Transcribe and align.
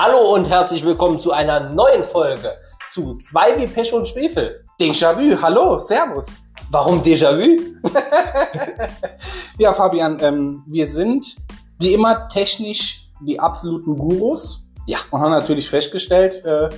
Hallo 0.00 0.32
und 0.32 0.48
herzlich 0.48 0.84
willkommen 0.84 1.18
zu 1.18 1.32
einer 1.32 1.70
neuen 1.70 2.04
Folge 2.04 2.56
zu 2.88 3.18
zwei 3.18 3.58
wie 3.58 3.66
Pech 3.66 3.92
und 3.92 4.06
Schwefel. 4.06 4.64
Déjà-vu, 4.80 5.42
hallo, 5.42 5.76
servus. 5.76 6.44
Warum 6.70 7.02
Déjà-vu? 7.02 7.76
Ja, 9.58 9.72
Fabian, 9.72 10.20
ähm, 10.20 10.62
wir 10.68 10.86
sind 10.86 11.34
wie 11.80 11.94
immer 11.94 12.28
technisch 12.28 13.10
die 13.26 13.40
absoluten 13.40 13.96
Gurus. 13.96 14.70
Ja. 14.86 14.98
Und 15.10 15.20
haben 15.20 15.32
natürlich 15.32 15.68
festgestellt, 15.68 16.44
äh, 16.44 16.68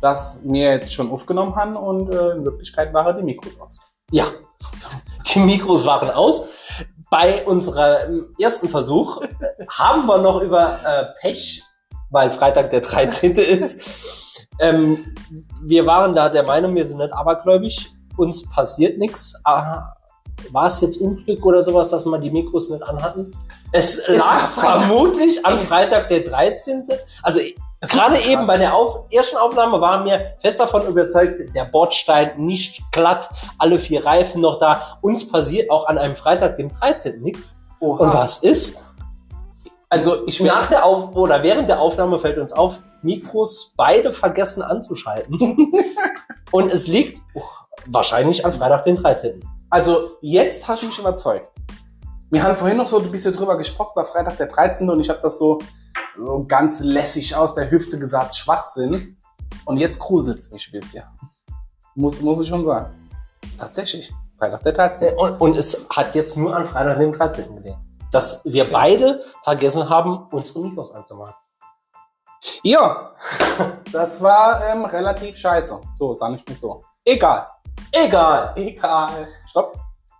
dass 0.00 0.42
wir 0.44 0.70
jetzt 0.70 0.94
schon 0.94 1.10
aufgenommen 1.10 1.56
haben 1.56 1.74
und 1.74 2.14
äh, 2.14 2.30
in 2.30 2.44
Wirklichkeit 2.44 2.94
waren 2.94 3.16
die 3.16 3.24
Mikros 3.24 3.60
aus. 3.60 3.80
Ja, 4.12 4.26
die 5.34 5.40
Mikros 5.40 5.84
waren 5.84 6.12
aus. 6.12 6.48
Bei 7.10 7.44
unserem 7.44 8.28
ersten 8.38 8.68
Versuch 8.68 9.20
haben 9.68 10.06
wir 10.06 10.18
noch 10.18 10.42
über 10.42 10.78
äh, 10.84 11.06
Pech, 11.20 11.64
weil 12.10 12.30
Freitag 12.30 12.70
der 12.70 12.80
13. 12.80 13.32
ist. 13.36 14.48
Ähm, 14.60 15.14
wir 15.64 15.86
waren 15.86 16.14
da 16.14 16.28
der 16.28 16.42
Meinung, 16.42 16.74
wir 16.74 16.84
sind 16.84 16.98
nicht 16.98 17.12
abergläubig, 17.12 17.90
uns 18.16 18.48
passiert 18.50 18.98
nichts. 18.98 19.40
War 19.44 20.66
es 20.66 20.80
jetzt 20.80 21.00
Unglück 21.00 21.44
oder 21.44 21.62
sowas, 21.62 21.90
dass 21.90 22.06
wir 22.06 22.18
die 22.18 22.30
Mikros 22.30 22.70
nicht 22.70 22.82
anhatten? 22.82 23.36
Es, 23.72 24.06
lag 24.08 24.18
war 24.18 24.48
Freitag. 24.48 24.82
vermutlich 24.82 25.46
am 25.46 25.58
Freitag 25.58 26.08
der 26.08 26.20
13. 26.20 26.84
Also 27.22 27.40
gerade 27.80 28.14
war 28.14 28.26
eben 28.26 28.46
bei 28.46 28.56
der 28.56 28.74
auf, 28.74 29.04
ersten 29.10 29.36
Aufnahme 29.36 29.80
waren 29.80 30.04
wir 30.04 30.34
fest 30.40 30.60
davon 30.60 30.86
überzeugt, 30.86 31.54
der 31.54 31.64
Bordstein 31.64 32.32
nicht 32.38 32.82
glatt, 32.92 33.28
alle 33.58 33.78
vier 33.78 34.04
Reifen 34.04 34.40
noch 34.40 34.58
da. 34.58 34.98
Uns 35.00 35.28
passiert 35.28 35.70
auch 35.70 35.86
an 35.86 35.98
einem 35.98 36.16
Freitag, 36.16 36.56
dem 36.56 36.72
13. 36.72 37.20
nichts. 37.20 37.60
Und 37.80 38.12
was 38.12 38.42
ist? 38.42 38.87
Also 39.90 40.26
ich 40.26 40.40
Nach 40.40 40.68
der 40.68 40.84
Auf 40.84 41.14
oder 41.16 41.42
während 41.42 41.68
der 41.68 41.80
Aufnahme 41.80 42.18
fällt 42.18 42.38
uns 42.38 42.52
auf, 42.52 42.82
Mikros 43.02 43.74
beide 43.76 44.12
vergessen 44.12 44.62
anzuschalten. 44.62 45.38
Und 46.50 46.72
es 46.72 46.86
liegt 46.86 47.20
oh, 47.34 47.42
wahrscheinlich 47.86 48.44
an 48.44 48.52
Freitag, 48.52 48.84
den 48.84 48.96
13. 48.96 49.42
also 49.70 50.16
jetzt 50.20 50.66
hast 50.68 50.82
du 50.82 50.86
mich 50.86 50.98
überzeugt. 50.98 51.48
Wir 52.30 52.42
haben 52.42 52.56
vorhin 52.56 52.76
noch 52.76 52.88
so 52.88 52.98
ein 52.98 53.10
bisschen 53.10 53.34
drüber 53.34 53.56
gesprochen, 53.56 53.92
war 53.94 54.04
Freitag 54.04 54.36
der 54.36 54.48
13. 54.48 54.90
und 54.90 55.00
ich 55.00 55.08
habe 55.08 55.20
das 55.22 55.38
so, 55.38 55.58
so 56.16 56.44
ganz 56.46 56.80
lässig 56.80 57.34
aus 57.34 57.54
der 57.54 57.70
Hüfte 57.70 57.98
gesagt, 57.98 58.36
Schwachsinn. 58.36 59.16
Und 59.64 59.78
jetzt 59.78 59.98
gruselt's 59.98 60.50
mich 60.50 60.68
ein 60.68 60.72
bisschen. 60.72 61.04
Muss, 61.94 62.20
muss 62.20 62.40
ich 62.40 62.48
schon 62.48 62.64
sagen. 62.64 63.08
Tatsächlich. 63.58 64.12
Freitag 64.38 64.62
der 64.62 64.72
13. 64.72 65.16
Und, 65.16 65.40
und 65.40 65.56
es 65.56 65.86
hat 65.90 66.14
jetzt 66.14 66.36
nur 66.36 66.54
an 66.54 66.66
Freitag, 66.66 66.98
den 66.98 67.12
13. 67.12 67.56
gelegen. 67.56 67.87
Dass 68.10 68.44
wir 68.44 68.70
beide 68.70 69.24
vergessen 69.42 69.88
haben, 69.88 70.28
unsere 70.30 70.60
Mikros 70.60 70.92
anzumachen. 70.92 71.34
Ja, 72.62 73.12
das 73.92 74.22
war 74.22 74.64
ähm, 74.70 74.84
relativ 74.84 75.36
scheiße. 75.36 75.80
So, 75.92 76.14
sag 76.14 76.34
ich 76.34 76.46
mir 76.48 76.54
so. 76.54 76.84
Egal. 77.04 77.46
Egal. 77.92 78.52
Egal. 78.56 79.28
Stopp. 79.46 79.78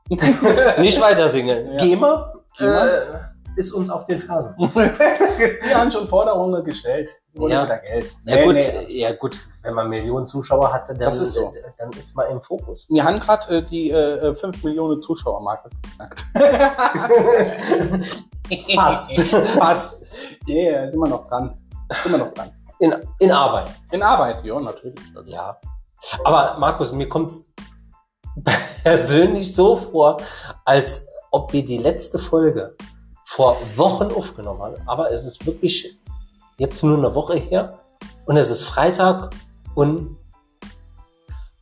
Nicht 0.79 1.01
weiter 1.01 1.29
singen. 1.29 1.73
Ja. 1.73 1.79
GEMA, 1.79 2.33
GEMA? 2.57 2.87
Äh, 2.87 3.01
ist 3.59 3.73
uns 3.73 3.91
auf 3.91 4.07
den 4.07 4.21
Fersen. 4.21 4.55
Wir 4.59 5.77
haben 5.77 5.91
schon 5.91 6.07
Forderungen 6.07 6.63
gestellt. 6.65 7.11
Ohne 7.37 7.55
Ja. 7.55 7.65
wieder 7.65 7.79
Geld. 7.79 8.05
Ja, 8.23 8.37
Nee, 8.37 8.45
gut, 8.45 8.55
nee. 8.55 9.01
ja 9.01 9.11
gut, 9.17 9.37
wenn 9.63 9.75
man 9.75 9.89
Millionen 9.89 10.27
Zuschauer 10.29 10.73
hatte, 10.73 10.93
dann, 10.95 11.01
Das 11.01 11.19
ist 11.19 11.35
so. 11.35 11.53
dann 11.77 11.91
ist 11.95 12.15
man 12.17 12.31
im 12.31 12.41
Fokus. 12.41 12.87
Wir 12.89 13.05
haben 13.05 13.19
gerade 13.19 13.57
äh, 13.59 13.63
die 13.63 13.91
äh, 13.91 14.33
5 14.35 14.63
Millionen 14.63 15.01
Zuschauermarke 15.01 15.71
geknackt. 15.83 16.25
Fast. 18.75 19.21
Fast. 19.59 20.05
Yeah, 20.49 20.91
sind 20.91 21.01
wir 21.01 21.09
noch 21.09 21.27
dran. 21.29 21.55
Sind 22.03 22.13
wir 22.13 22.19
noch 22.19 22.33
dran. 22.33 22.51
In, 22.79 22.95
in 23.19 23.33
Arbeit. 23.33 23.71
In 23.91 24.03
Arbeit, 24.03 24.45
ja, 24.45 24.61
natürlich. 24.61 25.01
Also, 25.17 25.33
Ja. 25.33 25.57
Aber 26.25 26.57
Markus, 26.59 26.93
mir 26.93 27.09
kommt's 27.09 27.51
persönlich 28.85 29.53
so 29.55 29.75
vor, 29.75 30.19
als 30.65 31.07
ob 31.33 31.53
wir 31.53 31.65
die 31.65 31.79
letzte 31.79 32.21
Folge 32.21 32.77
vor 33.29 33.59
Wochen 33.77 34.11
aufgenommen 34.11 34.63
haben. 34.63 34.77
Aber 34.87 35.13
es 35.13 35.27
ist 35.27 35.45
wirklich 35.45 35.99
jetzt 36.57 36.83
nur 36.83 36.97
eine 36.97 37.15
Woche 37.15 37.37
her 37.37 37.79
und 38.25 38.39
es 38.39 38.49
ist 38.49 38.65
Freitag 38.65 39.31
und 39.75 40.17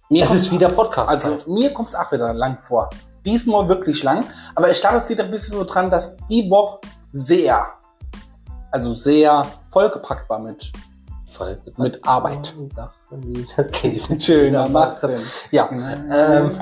Mir 0.08 0.22
es 0.22 0.30
ist 0.30 0.52
wieder 0.52 0.68
Podcast. 0.68 1.10
Also 1.10 1.50
mir 1.52 1.74
kommt 1.74 1.88
es 1.88 1.96
auch 1.96 2.12
wieder 2.12 2.32
lang 2.32 2.58
vor. 2.68 2.88
Diesmal 3.24 3.68
wirklich 3.68 4.04
lang. 4.04 4.24
Aber 4.54 4.70
ich 4.70 4.80
glaube, 4.80 4.98
es 4.98 5.08
liegt 5.08 5.20
ein 5.20 5.30
bisschen 5.32 5.58
so 5.58 5.64
dran, 5.64 5.90
dass 5.90 6.16
die 6.28 6.48
Woche 6.48 6.78
sehr, 7.10 7.66
also 8.70 8.94
sehr 8.94 9.44
vollgepackt 9.70 10.30
war 10.30 10.38
mit, 10.38 10.70
Voll 11.32 11.60
mit 11.78 12.06
Arbeit. 12.06 12.54
Sachen, 12.70 13.20
die 13.22 13.44
das 13.56 13.82
Leben 13.82 14.20
Schöner 14.20 14.68
machen. 14.68 15.18
Ja, 15.50 15.68
ähm, 15.68 16.60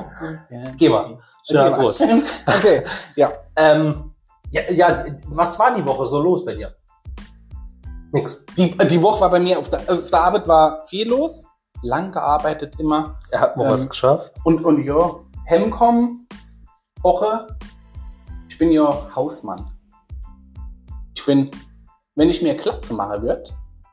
geh 0.77 0.89
mal. 0.89 1.19
Schöner 1.47 1.73
Okay. 1.73 1.81
Gruß. 1.81 2.03
Okay, 2.47 2.83
ja. 3.15 3.31
Ähm, 3.55 4.14
ja, 4.55 4.71
ja, 4.71 5.05
was 5.27 5.57
war 5.59 5.73
die 5.75 5.85
Woche 5.85 6.05
so 6.05 6.21
los 6.21 6.45
bei 6.45 6.55
dir? 6.55 6.73
Nix. 8.11 8.45
Die, 8.57 8.77
die 8.77 9.01
Woche 9.01 9.21
war 9.21 9.29
bei 9.29 9.39
mir 9.39 9.59
auf 9.59 9.69
der, 9.69 9.79
auf 9.91 10.09
der 10.09 10.21
Arbeit 10.21 10.47
war 10.47 10.85
viel 10.87 11.09
los. 11.09 11.49
Lang 11.81 12.11
gearbeitet 12.11 12.79
immer. 12.79 13.17
Er 13.31 13.41
hat 13.41 13.57
mal 13.57 13.65
Ähm, 13.65 13.71
was 13.71 13.89
geschafft. 13.89 14.31
Und, 14.45 14.63
und 14.63 14.83
ja, 14.83 15.15
Hemcom, 15.45 16.25
Woche. 17.01 17.47
Ich 18.49 18.57
bin 18.57 18.71
ja 18.71 19.13
Hausmann. 19.15 19.59
Ich 21.15 21.25
bin, 21.25 21.51
wenn 22.15 22.29
ich 22.29 22.41
mir 22.41 22.55
Glatze 22.55 22.93
machen 22.93 23.21
würde, 23.23 23.43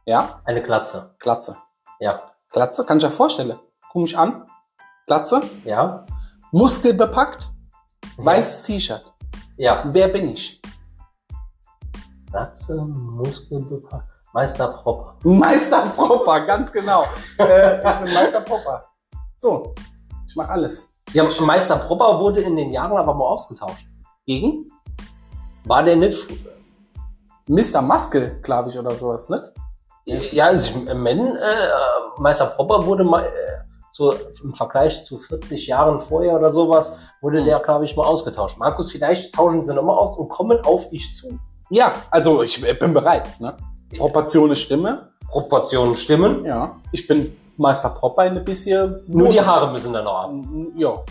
ja, 0.06 0.40
Eine 0.44 0.62
Glatze. 0.62 1.14
Glatze. 1.18 1.56
Ja. 2.00 2.18
Glatze, 2.50 2.84
kann 2.84 2.98
ich 2.98 3.04
dir 3.04 3.10
vorstellen. 3.10 3.58
Guck 3.90 4.02
mich 4.02 4.16
an. 4.16 4.46
Glatze, 5.06 5.42
Ja. 5.64 6.06
muskelbepackt, 6.52 7.52
weißes 8.16 8.62
T-Shirt. 8.62 9.11
Ja. 9.56 9.84
Wer 9.86 10.08
bin 10.08 10.28
ich? 10.28 10.60
Glatze, 12.30 12.76
Muskelbepackt. 12.84 14.08
Meister 14.32 14.68
Propper. 14.68 15.16
Meister 15.24 15.82
Popper, 15.94 16.46
ganz 16.46 16.72
genau. 16.72 17.04
äh, 17.38 17.76
ich 17.86 17.96
bin 17.96 18.14
Meister 18.14 18.40
Popper. 18.40 18.86
So, 19.36 19.74
ich 20.26 20.34
mache 20.36 20.48
alles. 20.48 20.94
Ja, 21.12 21.28
Meister 21.42 21.76
Propper 21.76 22.18
wurde 22.18 22.40
in 22.40 22.56
den 22.56 22.70
Jahren 22.72 22.96
aber 22.96 23.12
mal 23.12 23.26
ausgetauscht. 23.26 23.86
Gegen 24.24 24.70
War 25.64 25.82
der 25.82 25.96
nicht? 25.96 26.26
Mr. 27.48 27.82
Muskel, 27.82 28.40
glaube 28.42 28.70
ich, 28.70 28.78
oder 28.78 28.92
sowas, 28.92 29.28
nicht? 29.28 29.42
Ja, 30.32 30.46
also 30.46 30.78
ich, 30.78 30.94
Men, 30.94 31.36
äh, 31.36 31.68
Meister 32.18 32.46
Propper 32.46 32.86
wurde 32.86 33.04
mal, 33.04 33.26
äh, 33.26 33.30
so 33.92 34.14
im 34.42 34.54
Vergleich 34.54 35.04
zu 35.04 35.18
40 35.18 35.66
Jahren 35.66 36.00
vorher 36.00 36.36
oder 36.36 36.52
sowas, 36.52 36.96
wurde 37.20 37.38
Hm. 37.38 37.44
der, 37.44 37.60
glaube 37.60 37.84
ich, 37.84 37.96
mal 37.96 38.04
ausgetauscht. 38.06 38.58
Markus, 38.58 38.90
vielleicht 38.90 39.34
tauschen 39.34 39.64
sie 39.64 39.74
nochmal 39.74 39.96
aus 39.96 40.16
und 40.16 40.28
kommen 40.28 40.58
auf 40.64 40.88
dich 40.90 41.14
zu. 41.14 41.38
Ja, 41.70 41.92
also 42.10 42.42
ich 42.42 42.60
bin 42.78 42.92
bereit. 42.92 43.38
Ne? 43.40 43.54
Proportionen 43.96 44.56
Stimme. 44.56 45.10
Proportionen 45.28 45.96
stimmen. 45.96 46.44
Ja. 46.44 46.76
Ich 46.90 47.06
bin 47.06 47.36
Meister 47.56 47.90
Popper 47.90 48.22
ein 48.22 48.44
bisschen. 48.44 49.02
Nur 49.06 49.28
die 49.28 49.40
Haare 49.40 49.70
müssen 49.72 49.92
dann 49.92 50.04
noch 50.04 50.24
ab. 50.24 50.32
Ja. 50.76 51.02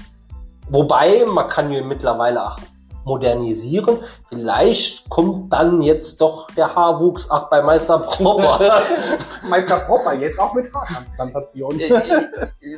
Wobei, 0.69 1.25
man 1.25 1.49
kann 1.49 1.71
ja 1.71 1.83
mittlerweile 1.83 2.45
auch 2.47 2.59
modernisieren. 3.03 3.97
Vielleicht 4.29 5.09
kommt 5.09 5.51
dann 5.53 5.81
jetzt 5.81 6.21
doch 6.21 6.49
der 6.51 6.75
Haarwuchs 6.75 7.29
auch 7.29 7.49
bei 7.49 7.61
Meister 7.61 7.99
Propper. 7.99 8.59
Meister 9.49 9.77
Popper, 9.77 10.13
jetzt 10.13 10.39
auch 10.39 10.53
mit 10.53 10.73
Haartransplantation. 10.73 11.79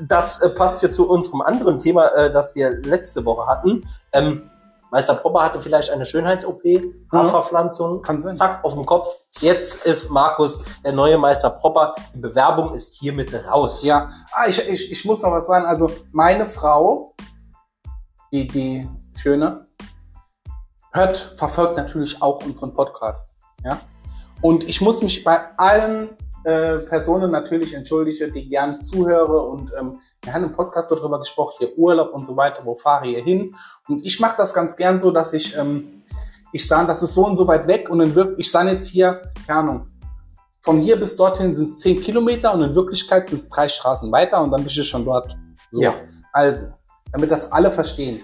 das 0.07 0.41
äh, 0.41 0.49
passt 0.49 0.79
hier 0.79 0.93
zu 0.93 1.09
unserem 1.09 1.41
anderen 1.41 1.79
Thema, 1.79 2.07
äh, 2.09 2.31
das 2.31 2.55
wir 2.55 2.71
letzte 2.81 3.25
Woche 3.25 3.47
hatten. 3.47 3.87
Ähm, 4.11 4.49
Meister 4.93 5.15
Propper 5.15 5.41
hatte 5.41 5.59
vielleicht 5.59 5.89
eine 5.89 6.05
Schönheits-OP, 6.05 6.61
Haarverpflanzung, 7.11 8.03
Kann 8.03 8.21
sein. 8.21 8.35
zack, 8.35 8.63
auf 8.63 8.75
dem 8.75 8.85
Kopf. 8.85 9.07
Jetzt 9.39 9.87
ist 9.87 10.11
Markus 10.11 10.63
der 10.83 10.91
neue 10.91 11.17
Meister 11.17 11.49
Propper. 11.49 11.95
Die 12.13 12.19
Bewerbung 12.19 12.75
ist 12.75 12.93
hiermit 12.93 13.33
raus. 13.49 13.83
Ja, 13.83 14.11
ah, 14.31 14.47
ich, 14.47 14.69
ich, 14.69 14.91
ich 14.91 15.03
muss 15.03 15.23
noch 15.23 15.31
was 15.31 15.47
sagen. 15.47 15.65
Also 15.65 15.89
meine 16.11 16.47
Frau, 16.47 17.15
die, 18.31 18.45
die 18.45 18.87
Schöne, 19.15 19.65
hört, 20.93 21.35
verfolgt 21.37 21.75
natürlich 21.75 22.21
auch 22.21 22.43
unseren 22.45 22.73
Podcast. 22.73 23.37
Ja? 23.63 23.81
Und 24.41 24.67
ich 24.67 24.81
muss 24.81 25.01
mich 25.01 25.23
bei 25.23 25.39
allen 25.57 26.09
äh, 26.43 26.79
Personen 26.79 27.31
natürlich 27.31 27.73
entschuldigen, 27.73 28.33
die 28.33 28.49
gern 28.49 28.79
zuhöre 28.79 29.41
und 29.41 29.71
ähm, 29.79 29.99
wir 30.21 30.33
haben 30.33 30.43
im 30.43 30.51
Podcast 30.51 30.89
so 30.89 30.95
drüber 30.95 31.19
gesprochen, 31.19 31.55
hier 31.59 31.77
Urlaub 31.77 32.13
und 32.13 32.25
so 32.25 32.35
weiter, 32.35 32.61
wo 32.65 32.75
fahre 32.75 33.07
ihr 33.07 33.23
hin? 33.23 33.55
Und 33.87 34.05
ich 34.05 34.19
mache 34.19 34.35
das 34.37 34.53
ganz 34.53 34.75
gern 34.75 34.99
so, 34.99 35.11
dass 35.11 35.33
ich, 35.33 35.57
ähm, 35.57 36.03
ich 36.51 36.67
sage, 36.67 36.87
das 36.87 37.01
ist 37.01 37.15
so 37.15 37.25
und 37.25 37.37
so 37.37 37.47
weit 37.47 37.67
weg 37.67 37.89
und 37.89 38.01
in 38.01 38.13
Wirk 38.13 38.35
ich 38.37 38.51
sage 38.51 38.71
jetzt 38.71 38.89
hier, 38.89 39.21
keine 39.47 39.59
Ahnung, 39.59 39.87
von 40.61 40.79
hier 40.79 40.97
bis 40.97 41.15
dorthin 41.15 41.51
sind 41.51 41.73
es 41.73 41.79
10 41.79 42.01
Kilometer 42.01 42.53
und 42.53 42.63
in 42.63 42.75
Wirklichkeit 42.75 43.29
sind 43.29 43.37
es 43.37 43.49
drei 43.49 43.67
Straßen 43.67 44.11
weiter 44.11 44.41
und 44.41 44.51
dann 44.51 44.63
bist 44.63 44.77
du 44.77 44.83
schon 44.83 45.03
dort. 45.03 45.37
So. 45.71 45.81
Ja. 45.81 45.93
Also, 46.31 46.67
damit 47.11 47.31
das 47.31 47.51
alle 47.51 47.69
verstehen. 47.69 48.21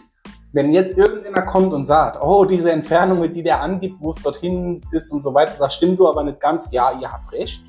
Wenn 0.51 0.73
jetzt 0.73 0.97
irgendeiner 0.97 1.43
kommt 1.43 1.73
und 1.73 1.83
sagt, 1.83 2.21
oh, 2.21 2.45
diese 2.45 2.71
Entfernung, 2.71 3.29
die 3.31 3.43
der 3.43 3.61
angibt, 3.61 4.01
wo 4.01 4.09
es 4.09 4.15
dorthin 4.17 4.81
ist 4.91 5.11
und 5.11 5.21
so 5.21 5.33
weiter, 5.33 5.53
das 5.59 5.75
stimmt 5.75 5.97
so, 5.97 6.09
aber 6.09 6.23
nicht 6.23 6.39
ganz, 6.39 6.71
ja, 6.71 6.91
ihr 6.99 7.11
habt 7.11 7.31
recht. 7.31 7.63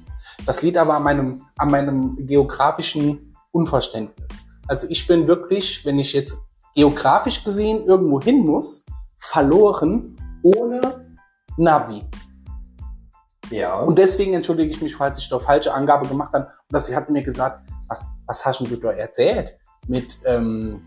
Das 0.46 0.62
liegt 0.62 0.78
aber 0.78 0.94
an 0.94 1.02
meinem, 1.02 1.42
an 1.58 1.70
meinem 1.70 2.16
geografischen 2.26 3.34
Unverständnis. 3.52 4.38
Also 4.66 4.86
ich 4.88 5.06
bin 5.06 5.26
wirklich, 5.26 5.84
wenn 5.84 5.98
ich 5.98 6.12
jetzt 6.12 6.38
geografisch 6.74 7.44
gesehen 7.44 7.84
irgendwo 7.84 8.20
hin 8.20 8.46
muss, 8.46 8.84
verloren 9.18 10.16
ohne 10.42 11.06
Navi. 11.56 12.02
Ja. 13.50 13.80
Und 13.80 13.98
deswegen 13.98 14.34
entschuldige 14.34 14.70
ich 14.70 14.80
mich, 14.80 14.94
falls 14.94 15.18
ich 15.18 15.28
da 15.28 15.38
falsche 15.38 15.74
Angabe 15.74 16.08
gemacht 16.08 16.32
habe. 16.32 16.44
Und 16.44 16.72
das 16.72 16.94
hat 16.94 17.06
sie 17.06 17.12
mir 17.12 17.22
gesagt, 17.22 17.68
was, 17.88 18.06
was 18.26 18.46
hast 18.46 18.60
du 18.60 18.76
da 18.76 18.92
erzählt? 18.92 19.58
Mit 19.88 20.20
ähm, 20.24 20.82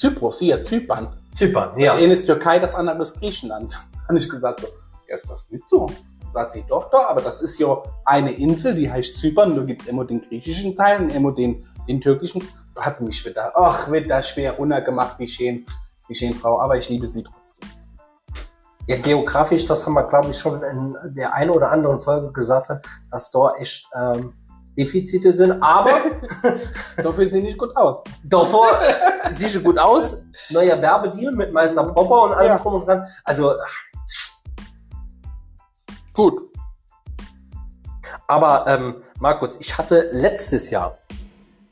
Zyprus, 0.00 0.38
hier, 0.38 0.62
Zypern. 0.62 1.14
Zypern, 1.34 1.72
Das 1.74 1.84
ja. 1.84 1.94
eine 1.94 2.14
ist 2.14 2.24
Türkei, 2.24 2.58
das 2.58 2.74
andere 2.74 3.02
ist 3.02 3.20
Griechenland. 3.20 3.78
Habe 4.08 4.16
ich 4.16 4.30
gesagt 4.30 4.60
so, 4.60 4.66
ja, 5.06 5.18
das 5.28 5.40
ist 5.40 5.52
nicht 5.52 5.68
so. 5.68 5.90
Sagt 6.30 6.54
sie, 6.54 6.64
doch, 6.66 6.90
doch, 6.90 7.06
aber 7.06 7.20
das 7.20 7.42
ist 7.42 7.58
ja 7.58 7.82
eine 8.06 8.32
Insel, 8.32 8.74
die 8.74 8.90
heißt 8.90 9.18
Zypern. 9.18 9.54
Da 9.54 9.62
gibt's 9.62 9.86
immer 9.86 10.06
den 10.06 10.22
griechischen 10.22 10.74
Teil 10.74 11.02
und 11.02 11.10
immer 11.10 11.34
den, 11.34 11.62
den 11.86 12.00
türkischen. 12.00 12.42
Da 12.74 12.86
hat 12.86 12.96
sie 12.96 13.04
mich 13.04 13.22
wieder, 13.26 13.52
ach, 13.54 13.90
wird 13.90 14.10
da 14.10 14.22
schwer 14.22 14.52
runtergemacht, 14.52 15.18
die 15.18 15.28
schön, 15.28 15.66
die 16.08 16.14
schön 16.14 16.34
Frau. 16.34 16.58
Aber 16.60 16.78
ich 16.78 16.88
liebe 16.88 17.06
sie 17.06 17.22
trotzdem. 17.22 17.68
Ja, 18.86 18.96
geografisch, 18.96 19.66
das 19.66 19.84
haben 19.84 19.92
wir, 19.92 20.04
glaube 20.04 20.30
ich, 20.30 20.38
schon 20.38 20.62
in 20.62 20.96
der 21.14 21.34
einen 21.34 21.50
oder 21.50 21.70
anderen 21.70 21.98
Folge 21.98 22.32
gesagt, 22.32 22.70
dass 23.10 23.30
da 23.30 23.52
echt 23.58 23.86
ähm, 23.94 24.32
Defizite 24.76 25.32
sind. 25.32 25.62
Aber 25.62 25.90
Dafür 26.96 27.26
sehen 27.26 27.42
nicht 27.44 27.58
gut 27.58 27.76
aus. 27.76 28.02
davor 28.24 28.66
sieht 29.30 29.50
sie 29.50 29.60
gut 29.62 29.78
aus. 29.78 30.24
Neuer 30.50 30.80
Werbedeal 30.80 31.32
mit 31.32 31.52
Meister 31.52 31.84
Popper 31.84 32.22
und 32.22 32.32
allem 32.34 32.48
Ja. 32.48 32.58
drum 32.58 32.74
und 32.74 32.86
dran. 32.86 33.06
Also, 33.24 33.54
Gut. 36.12 36.34
aber 38.26 38.66
ähm, 38.66 38.96
Markus, 39.18 39.56
ich 39.60 39.76
hatte 39.78 40.08
letztes 40.12 40.70
Jahr 40.70 40.98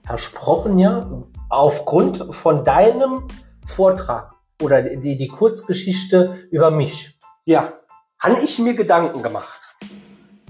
versprochen 0.04 0.78
ja, 0.78 1.10
aufgrund 1.50 2.34
von 2.34 2.64
deinem 2.64 3.28
Vortrag 3.66 4.32
oder 4.62 4.80
die, 4.82 5.16
die 5.16 5.28
Kurzgeschichte 5.28 6.48
über 6.50 6.70
mich, 6.70 7.18
Ja. 7.44 7.72
habe 8.18 8.36
ich 8.42 8.58
mir 8.58 8.74
Gedanken 8.74 9.22
gemacht. 9.22 9.57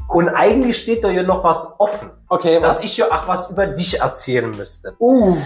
Und 0.08 0.28
eigentlich 0.30 0.78
steht 0.78 1.04
da 1.04 1.10
ja 1.10 1.22
noch 1.22 1.44
was 1.44 1.66
offen. 1.78 2.10
Okay, 2.28 2.60
dass 2.60 2.78
was? 2.78 2.84
ich 2.84 2.96
ja 2.96 3.06
auch 3.06 3.28
was 3.28 3.50
über 3.50 3.66
dich 3.66 4.00
erzählen 4.00 4.50
müsste. 4.50 4.96
Uh, 4.98 5.36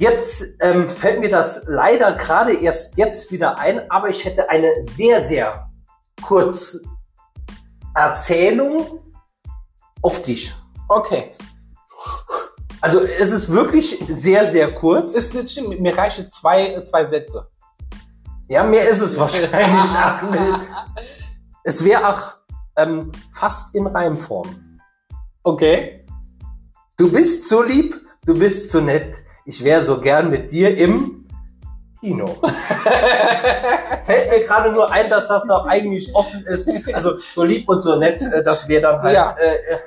Jetzt 0.00 0.56
ähm, 0.60 0.88
fällt 0.88 1.20
mir 1.20 1.28
das 1.28 1.64
leider 1.66 2.14
gerade 2.14 2.54
erst 2.58 2.96
jetzt 2.96 3.30
wieder 3.32 3.58
ein, 3.58 3.90
aber 3.90 4.08
ich 4.08 4.24
hätte 4.24 4.48
eine 4.48 4.72
sehr, 4.80 5.22
sehr 5.22 5.68
kurz 6.22 6.78
Erzählung 7.94 9.02
auf 10.00 10.22
dich. 10.22 10.54
okay. 10.88 11.32
Also 12.80 13.00
es 13.00 13.30
ist 13.30 13.52
wirklich 13.52 14.02
sehr, 14.08 14.50
sehr 14.50 14.74
kurz. 14.74 15.12
Ist 15.12 15.34
nicht 15.34 15.50
schlimm. 15.50 15.82
Mir 15.82 15.98
reichen 15.98 16.32
zwei, 16.32 16.82
zwei 16.84 17.04
Sätze. 17.04 17.50
Ja, 18.48 18.64
mehr 18.64 18.88
ist 18.88 19.02
es 19.02 19.18
wahrscheinlich. 19.18 19.90
Ach, 19.96 20.22
es 21.62 21.84
wäre 21.84 22.08
auch 22.08 22.36
ähm, 22.82 23.12
fast 23.32 23.74
in 23.74 23.86
Reimform. 23.86 24.80
Okay. 25.42 26.04
Du 26.96 27.10
bist 27.10 27.48
so 27.48 27.62
lieb, 27.62 27.98
du 28.26 28.34
bist 28.34 28.70
so 28.70 28.80
nett. 28.80 29.16
Ich 29.46 29.64
wäre 29.64 29.84
so 29.84 30.00
gern 30.00 30.30
mit 30.30 30.52
dir 30.52 30.76
im 30.76 31.26
Kino. 32.00 32.26
Fällt 34.04 34.30
mir 34.30 34.40
gerade 34.40 34.72
nur 34.72 34.90
ein, 34.90 35.08
dass 35.08 35.28
das 35.28 35.44
noch 35.44 35.66
eigentlich 35.66 36.14
offen 36.14 36.44
ist. 36.46 36.68
Also 36.94 37.18
so 37.18 37.44
lieb 37.44 37.68
und 37.68 37.80
so 37.80 37.96
nett, 37.96 38.22
äh, 38.22 38.42
das 38.42 38.68
wäre 38.68 38.82
dann 38.82 39.02
halt 39.02 39.14
Ja. 39.14 39.34
äh, 39.38 39.74
äh, 39.74 39.78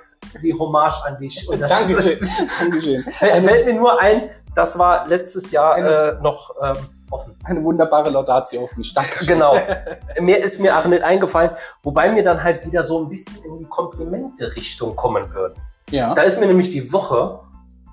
die 0.41 0.53
Hommage 0.53 1.05
an 1.05 1.17
dich. 1.19 1.47
Und 1.47 1.59
das 1.61 1.69
Dankeschön. 1.69 2.19
Dankeschön. 2.59 3.01
Fällt 3.03 3.45
fällt 3.45 3.65
mir 3.65 3.73
nur 3.73 3.99
ein, 3.99 4.29
das 4.55 4.77
war 4.77 5.07
letztes 5.07 5.51
Jahr 5.51 5.77
äh, 5.77 6.21
noch 6.21 6.55
ähm, 6.61 6.77
offen. 7.13 7.37
Eine 7.43 7.63
wunderbare 7.63 8.09
Laudatio 8.09 8.63
auf 8.63 8.75
mich. 8.75 8.93
Dankeschön. 8.93 9.27
Genau. 9.35 9.55
Mehr 10.19 10.43
ist 10.43 10.59
mir 10.59 10.77
auch 10.77 10.85
nicht 10.85 11.03
eingefallen, 11.03 11.51
wobei 11.81 12.09
mir 12.11 12.23
dann 12.23 12.43
halt 12.43 12.65
wieder 12.65 12.83
so 12.83 12.99
ein 13.03 13.09
bisschen 13.09 13.43
in 13.45 13.59
die 13.59 13.65
Komplimente-Richtung 13.65 14.95
kommen 14.95 15.31
würden. 15.33 15.55
Ja. 15.89 16.13
Da 16.13 16.23
ist 16.23 16.39
mir 16.39 16.47
nämlich 16.47 16.71
die 16.71 16.91
Woche 16.91 17.39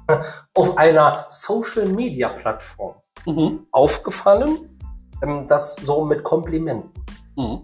auf 0.55 0.79
einer 0.79 1.27
Social-Media-Plattform 1.31 2.95
Mhm. 3.27 3.67
aufgefallen, 3.71 4.79
ähm, 5.23 5.47
das 5.47 5.77
so 5.77 6.05
mit 6.05 6.25
Komplimenten. 6.25 6.91
Mhm. 7.37 7.61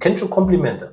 Kennst 0.00 0.22
du 0.22 0.28
Komplimente? 0.28 0.92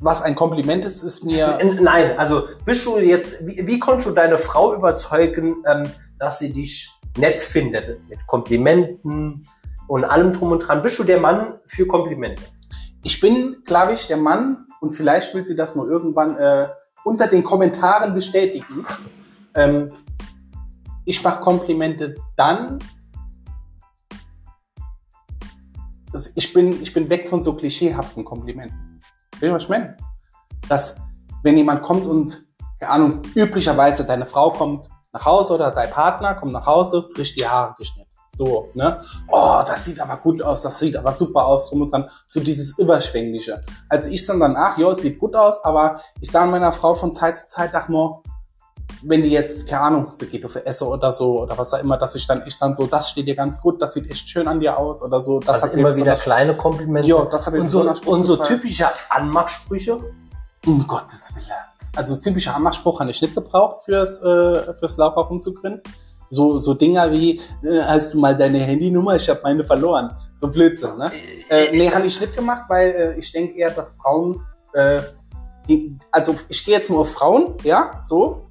Was 0.00 0.22
ein 0.22 0.34
Kompliment 0.34 0.84
ist, 0.84 1.02
ist 1.02 1.24
mir. 1.24 1.58
Nein, 1.80 2.18
also 2.18 2.44
bist 2.64 2.84
du 2.86 2.98
jetzt, 2.98 3.46
wie, 3.46 3.66
wie 3.66 3.78
konntest 3.78 4.08
du 4.08 4.12
deine 4.12 4.38
Frau 4.38 4.74
überzeugen, 4.74 5.56
ähm, 5.66 5.90
dass 6.18 6.38
sie 6.38 6.52
dich 6.52 6.90
nett 7.16 7.42
findet? 7.42 8.08
Mit 8.08 8.26
Komplimenten 8.26 9.46
und 9.86 10.04
allem 10.04 10.32
drum 10.32 10.52
und 10.52 10.60
dran. 10.60 10.82
Bist 10.82 10.98
du 10.98 11.04
der 11.04 11.20
Mann 11.20 11.58
für 11.66 11.86
Komplimente? 11.86 12.42
Ich 13.02 13.20
bin, 13.20 13.62
glaube 13.64 13.92
ich, 13.92 14.06
der 14.06 14.16
Mann 14.16 14.66
und 14.80 14.92
vielleicht 14.92 15.34
will 15.34 15.44
sie 15.44 15.56
das 15.56 15.74
mal 15.74 15.86
irgendwann 15.88 16.36
äh, 16.36 16.68
unter 17.04 17.26
den 17.26 17.44
Kommentaren 17.44 18.14
bestätigen. 18.14 18.86
Ähm, 19.54 19.92
ich 21.04 21.22
mache 21.22 21.42
Komplimente 21.42 22.14
dann. 22.36 22.78
Ich 26.34 26.52
bin, 26.52 26.80
ich 26.80 26.94
bin 26.94 27.10
weg 27.10 27.28
von 27.28 27.42
so 27.42 27.54
klischeehaften 27.54 28.24
Komplimenten. 28.24 29.00
Weißt 29.32 29.42
du, 29.42 29.52
was 29.52 29.62
ich 29.64 29.68
meine? 29.68 29.96
Dass, 30.68 31.00
wenn 31.42 31.56
jemand 31.56 31.82
kommt 31.82 32.06
und, 32.06 32.46
keine 32.78 32.92
Ahnung, 32.92 33.22
üblicherweise 33.34 34.06
deine 34.06 34.24
Frau 34.24 34.50
kommt 34.50 34.88
nach 35.14 35.24
Hause 35.24 35.54
oder 35.54 35.70
dein 35.70 35.90
Partner 35.90 36.34
kommt 36.34 36.52
nach 36.52 36.66
Hause, 36.66 37.08
frisch 37.14 37.34
die 37.34 37.46
Haare 37.46 37.74
geschnitten. 37.78 38.10
So, 38.28 38.70
ne? 38.74 39.00
Oh, 39.28 39.62
das 39.64 39.84
sieht 39.84 40.00
aber 40.00 40.16
gut 40.16 40.42
aus, 40.42 40.62
das 40.62 40.80
sieht 40.80 40.96
aber 40.96 41.12
super 41.12 41.46
aus, 41.46 41.70
drum 41.70 41.82
und 41.82 41.92
dran. 41.92 42.10
So 42.26 42.40
dieses 42.40 42.76
Überschwängliche. 42.78 43.62
Also 43.88 44.10
ich 44.10 44.26
dann 44.26 44.40
danach, 44.40 44.76
ja, 44.76 44.90
es 44.90 45.02
sieht 45.02 45.20
gut 45.20 45.36
aus, 45.36 45.64
aber 45.64 46.00
ich 46.20 46.30
sage 46.30 46.50
meiner 46.50 46.72
Frau 46.72 46.94
von 46.94 47.14
Zeit 47.14 47.36
zu 47.36 47.48
Zeit, 47.48 47.70
ach 47.74 47.88
mal, 47.88 48.22
wenn 49.02 49.22
die 49.22 49.30
jetzt, 49.30 49.68
keine 49.68 49.82
Ahnung, 49.82 50.12
sie 50.14 50.26
geht 50.26 50.44
auf 50.44 50.56
Esse 50.56 50.84
oder 50.86 51.12
so 51.12 51.42
oder 51.42 51.56
was 51.56 51.72
auch 51.74 51.78
immer, 51.78 51.96
dass 51.96 52.16
ich 52.16 52.26
dann, 52.26 52.42
ich 52.44 52.58
dann 52.58 52.74
so, 52.74 52.86
das 52.86 53.10
steht 53.10 53.28
dir 53.28 53.36
ganz 53.36 53.60
gut, 53.60 53.80
das 53.80 53.92
sieht 53.92 54.10
echt 54.10 54.28
schön 54.28 54.48
an 54.48 54.58
dir 54.58 54.76
aus 54.76 55.00
oder 55.02 55.20
so. 55.20 55.38
Das 55.38 55.62
also 55.62 55.66
hat 55.66 55.72
immer 55.74 55.96
wieder 55.96 56.14
kleine 56.16 56.56
Komplimente. 56.56 57.08
Ja, 57.08 57.24
das 57.26 57.46
hat 57.46 57.54
mir 57.54 57.60
und 57.60 57.70
so, 57.70 57.88
und 58.06 58.24
so 58.24 58.36
typische 58.36 58.88
Anmachsprüche. 59.10 60.00
Um 60.66 60.86
Gottes 60.86 61.36
Willen. 61.36 61.73
Also 61.96 62.16
typischer 62.16 62.54
Anmachspruch 62.56 63.00
habe 63.00 63.10
ich 63.10 63.22
nicht 63.22 63.34
gebraucht 63.34 63.84
fürs, 63.84 64.22
äh, 64.22 64.74
fürs 64.74 64.96
Laura 64.96 65.20
rumzugrinnen. 65.22 65.80
So, 66.28 66.58
so 66.58 66.74
Dinger 66.74 67.12
wie, 67.12 67.40
äh, 67.62 67.80
hast 67.82 68.12
du 68.14 68.18
mal 68.18 68.36
deine 68.36 68.58
Handynummer? 68.58 69.14
Ich 69.16 69.28
habe 69.28 69.40
meine 69.42 69.64
verloren. 69.64 70.10
So 70.34 70.48
Blödsinn, 70.48 70.96
ne? 70.96 71.12
Äh, 71.48 71.70
nee, 71.76 71.90
habe 71.90 72.06
ich 72.06 72.20
nicht 72.20 72.34
gemacht, 72.34 72.64
weil 72.68 72.88
äh, 72.90 73.18
ich 73.18 73.30
denke 73.30 73.56
eher, 73.56 73.70
dass 73.70 73.92
Frauen, 73.92 74.42
äh, 74.72 75.00
die, 75.68 75.96
also 76.10 76.34
ich 76.48 76.64
gehe 76.64 76.76
jetzt 76.76 76.90
nur 76.90 77.00
auf 77.00 77.12
Frauen, 77.12 77.54
ja, 77.62 78.00
so. 78.02 78.48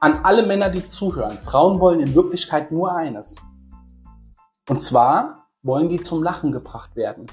An 0.00 0.20
alle 0.22 0.44
Männer, 0.44 0.70
die 0.70 0.84
zuhören. 0.86 1.38
Frauen 1.38 1.78
wollen 1.78 2.00
in 2.00 2.14
Wirklichkeit 2.14 2.72
nur 2.72 2.92
eines. 2.92 3.36
Und 4.68 4.82
zwar 4.82 5.46
wollen 5.62 5.88
die 5.88 6.00
zum 6.00 6.22
Lachen 6.22 6.52
gebracht 6.52 6.96
werden. 6.96 7.26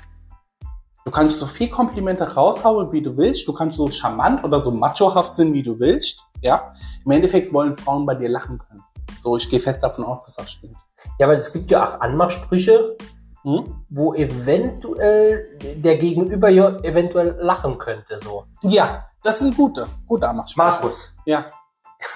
Du 1.07 1.11
kannst 1.11 1.39
so 1.39 1.45
viel 1.45 1.69
Komplimente 1.69 2.33
raushauen, 2.35 2.91
wie 2.91 3.01
du 3.01 3.15
willst. 3.15 3.47
Du 3.47 3.53
kannst 3.53 3.77
so 3.77 3.89
charmant 3.89 4.43
oder 4.43 4.59
so 4.59 4.71
machohaft 4.71 5.33
sein, 5.35 5.53
wie 5.53 5.63
du 5.63 5.79
willst. 5.79 6.21
Ja. 6.41 6.73
Im 7.05 7.11
Endeffekt 7.11 7.53
wollen 7.53 7.77
Frauen 7.77 8.05
bei 8.05 8.13
dir 8.13 8.27
lachen 8.27 8.57
können. 8.57 8.83
So, 9.21 9.37
ich 9.37 9.49
gehe 9.49 9.61
fest 9.61 9.81
davon 9.81 10.03
aus, 10.03 10.25
dass 10.25 10.35
das 10.35 10.51
stimmt. 10.51 10.75
Ja, 11.17 11.27
aber 11.27 11.37
es 11.37 11.53
gibt 11.53 11.71
ja 11.71 11.87
auch 11.87 12.01
Anmachsprüche, 12.01 12.97
Hm? 13.43 13.85
wo 13.87 14.15
eventuell 14.15 15.57
der 15.77 15.95
Gegenüber 15.97 16.49
ja 16.49 16.77
eventuell 16.81 17.37
lachen 17.39 17.77
könnte. 17.77 18.19
So. 18.19 18.43
Ja, 18.63 19.05
das 19.23 19.39
sind 19.39 19.55
gute, 19.55 19.87
gute 20.07 20.27
Anmachsprüche. 20.27 20.67
Markus, 20.67 21.17
Ja. 21.23 21.45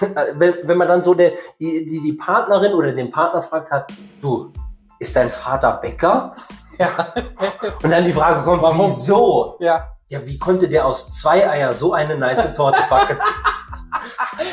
wenn, 0.36 0.54
wenn 0.64 0.76
man 0.76 0.88
dann 0.88 1.02
so 1.02 1.14
der, 1.14 1.32
die, 1.58 1.86
die, 1.86 2.02
die 2.02 2.12
Partnerin 2.12 2.74
oder 2.74 2.92
den 2.92 3.10
Partner 3.10 3.40
fragt 3.40 3.70
hat, 3.70 3.90
du, 4.20 4.52
ist 4.98 5.16
dein 5.16 5.30
Vater 5.30 5.72
Bäcker? 5.80 6.36
Ja. 6.78 7.12
Und 7.82 7.90
dann 7.90 8.04
die 8.04 8.12
Frage 8.12 8.44
kommt, 8.44 8.62
Warum? 8.62 8.90
wieso? 8.90 9.56
Ja. 9.60 9.88
Ja, 10.08 10.26
wie 10.26 10.38
konnte 10.38 10.68
der 10.68 10.86
aus 10.86 11.10
zwei 11.18 11.48
Eier 11.48 11.74
so 11.74 11.94
eine 11.94 12.16
nice 12.16 12.54
Torte 12.54 12.82
backen? 12.90 13.16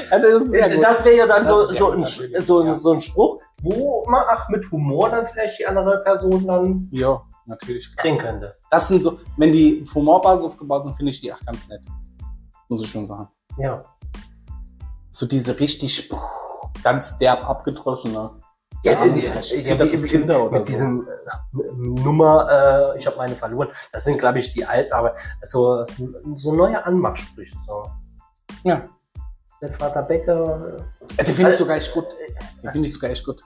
ja 0.10 0.20
das 0.20 0.52
das 0.82 1.06
wäre 1.06 1.18
ja 1.18 1.28
dann 1.28 1.44
Das 1.46 1.52
so, 1.52 1.66
so, 1.74 1.92
ein, 1.92 2.06
so, 2.06 2.66
ja. 2.66 2.74
so 2.76 2.94
ein 2.94 3.02
Spruch, 3.02 3.42
wo 3.62 4.06
man 4.08 4.24
auch 4.24 4.48
mit 4.50 4.70
Humor 4.72 5.10
dann 5.10 5.28
vielleicht 5.28 5.60
die 5.60 5.66
andere 5.68 6.02
Person 6.04 6.46
dann 6.48 6.88
ja, 6.92 7.22
natürlich. 7.46 7.92
Klar. 7.92 7.98
kriegen 7.98 8.18
könnte. 8.18 8.56
Das 8.70 8.88
sind 8.88 9.04
so, 9.04 9.20
wenn 9.38 9.52
die 9.52 9.84
auf 9.84 9.94
Humorbasis 9.96 10.46
aufgebaut 10.46 10.84
sind, 10.84 10.96
finde 10.96 11.12
ich 11.12 11.22
die 11.22 11.34
auch 11.34 11.44
ganz 11.46 11.68
nett. 11.68 11.82
Muss 12.68 12.82
ich 12.84 12.90
schon 12.90 13.06
sagen. 13.06 13.28
Ja. 13.58 13.82
So 15.10 15.26
diese 15.26 15.60
richtig 15.60 16.10
ganz 16.84 17.18
derb 17.18 17.48
abgedroschene. 17.50 18.32
Ja, 18.84 18.92
Ja, 19.06 19.08
die, 19.10 19.26
ich 19.26 19.64
sehe 19.66 19.76
das 19.78 19.92
wie- 19.92 20.06
Tinder 20.06 20.42
oder 20.44 20.52
mit 20.58 20.66
so. 20.66 20.72
diesem 20.72 21.08
äh, 21.08 21.56
Nummer, 21.76 22.94
äh, 22.96 22.98
ich 22.98 23.06
habe 23.08 23.18
meine 23.18 23.36
verloren. 23.36 23.68
Das 23.92 24.06
sind, 24.06 24.18
glaube 24.20 24.40
ich, 24.40 24.54
die 24.54 24.66
alten, 24.66 24.94
aber 24.94 25.16
so, 25.44 25.86
so 26.36 26.54
neue 26.54 26.84
Anmachsprüche. 26.86 27.56
So. 27.68 27.84
Ja. 28.64 28.88
Der 29.62 29.74
Vater 29.74 30.04
Becker. 30.04 30.78
Äh, 31.18 31.24
Den 31.26 31.36
finde 31.36 31.52
ich 31.52 31.58
sogar 31.58 31.76
echt 31.76 31.94
gut. 31.94 32.06
Den 32.64 32.72
finde 32.72 32.88
ich 32.88 32.94
sogar 32.94 33.10
echt 33.12 33.26
gut. 33.26 33.44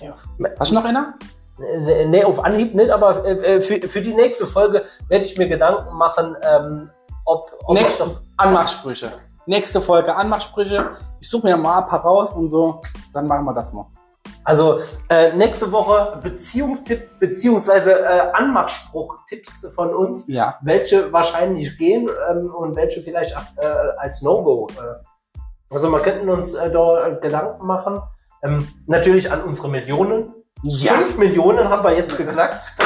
Ja. 0.00 0.14
Hast 0.58 0.70
du 0.70 0.74
noch 0.74 0.84
einer? 0.84 1.18
äh, 1.60 2.06
Nee, 2.06 2.24
auf 2.24 2.42
Anhieb 2.42 2.74
nicht, 2.74 2.90
aber 2.90 3.24
äh, 3.26 3.60
für, 3.60 3.80
für 3.86 4.00
die 4.00 4.14
nächste 4.14 4.46
Folge 4.46 4.84
werde 5.08 5.24
ich 5.26 5.36
mir 5.36 5.48
Gedanken 5.48 5.94
machen, 5.96 6.36
ähm, 6.42 6.90
ob, 7.26 7.52
ob 7.64 7.76
Nächste 7.76 8.18
Anmachsprüche. 8.38 9.10
Nächste 9.48 9.80
Folge 9.80 10.14
Anmachsprüche. 10.14 10.90
Ich 11.20 11.30
suche 11.30 11.46
mir 11.46 11.56
mal 11.56 11.78
ein 11.78 11.88
paar 11.88 12.02
raus 12.02 12.34
und 12.34 12.50
so. 12.50 12.82
Dann 13.14 13.26
machen 13.26 13.46
wir 13.46 13.54
das 13.54 13.72
mal. 13.72 13.86
Also 14.44 14.80
äh, 15.08 15.32
nächste 15.36 15.72
Woche 15.72 16.18
Beziehungstipp 16.22 17.18
beziehungsweise 17.18 17.98
äh, 17.98 18.30
Anmachspruch-Tipps 18.34 19.72
von 19.74 19.94
uns, 19.94 20.28
Ja. 20.28 20.58
welche 20.60 21.10
wahrscheinlich 21.14 21.78
gehen 21.78 22.10
ähm, 22.30 22.52
und 22.54 22.76
welche 22.76 23.00
vielleicht 23.00 23.34
äh, 23.62 23.66
als 23.96 24.20
No-Go. 24.20 24.66
Äh. 24.76 25.34
Also 25.74 25.88
wir 25.90 26.00
könnten 26.00 26.28
uns 26.28 26.52
äh, 26.52 26.70
da 26.70 27.06
äh, 27.06 27.18
Gedanken 27.18 27.66
machen. 27.66 28.02
Ähm, 28.42 28.68
natürlich 28.86 29.32
an 29.32 29.44
unsere 29.44 29.70
Millionen. 29.70 30.34
Ja. 30.62 30.92
Fünf 30.92 31.16
Millionen 31.16 31.70
haben 31.70 31.84
wir 31.84 31.96
jetzt 31.96 32.18
geknackt. 32.18 32.76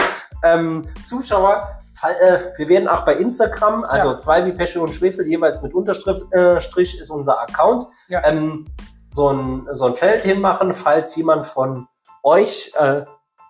ähm, 0.44 0.86
Zuschauer. 1.08 1.81
Äh, 2.02 2.52
wir 2.56 2.68
werden 2.68 2.88
auch 2.88 3.04
bei 3.04 3.14
Instagram, 3.14 3.84
also 3.84 4.12
Ja. 4.12 4.18
zwei 4.18 4.44
wie 4.44 4.52
Pesche 4.52 4.80
und 4.80 4.94
Schwefel, 4.94 5.26
jeweils 5.28 5.62
mit 5.62 5.72
Unterstrich 5.74 6.24
äh, 6.32 7.00
ist 7.00 7.10
unser 7.10 7.40
Account. 7.40 7.84
Ja. 8.08 8.24
Ähm, 8.24 8.66
so, 9.14 9.28
ein, 9.30 9.68
so 9.74 9.86
ein 9.86 9.94
Feld 9.94 10.22
hinmachen, 10.24 10.72
falls 10.74 11.14
jemand 11.16 11.46
von 11.46 11.86
euch 12.22 12.72
äh, 12.78 13.04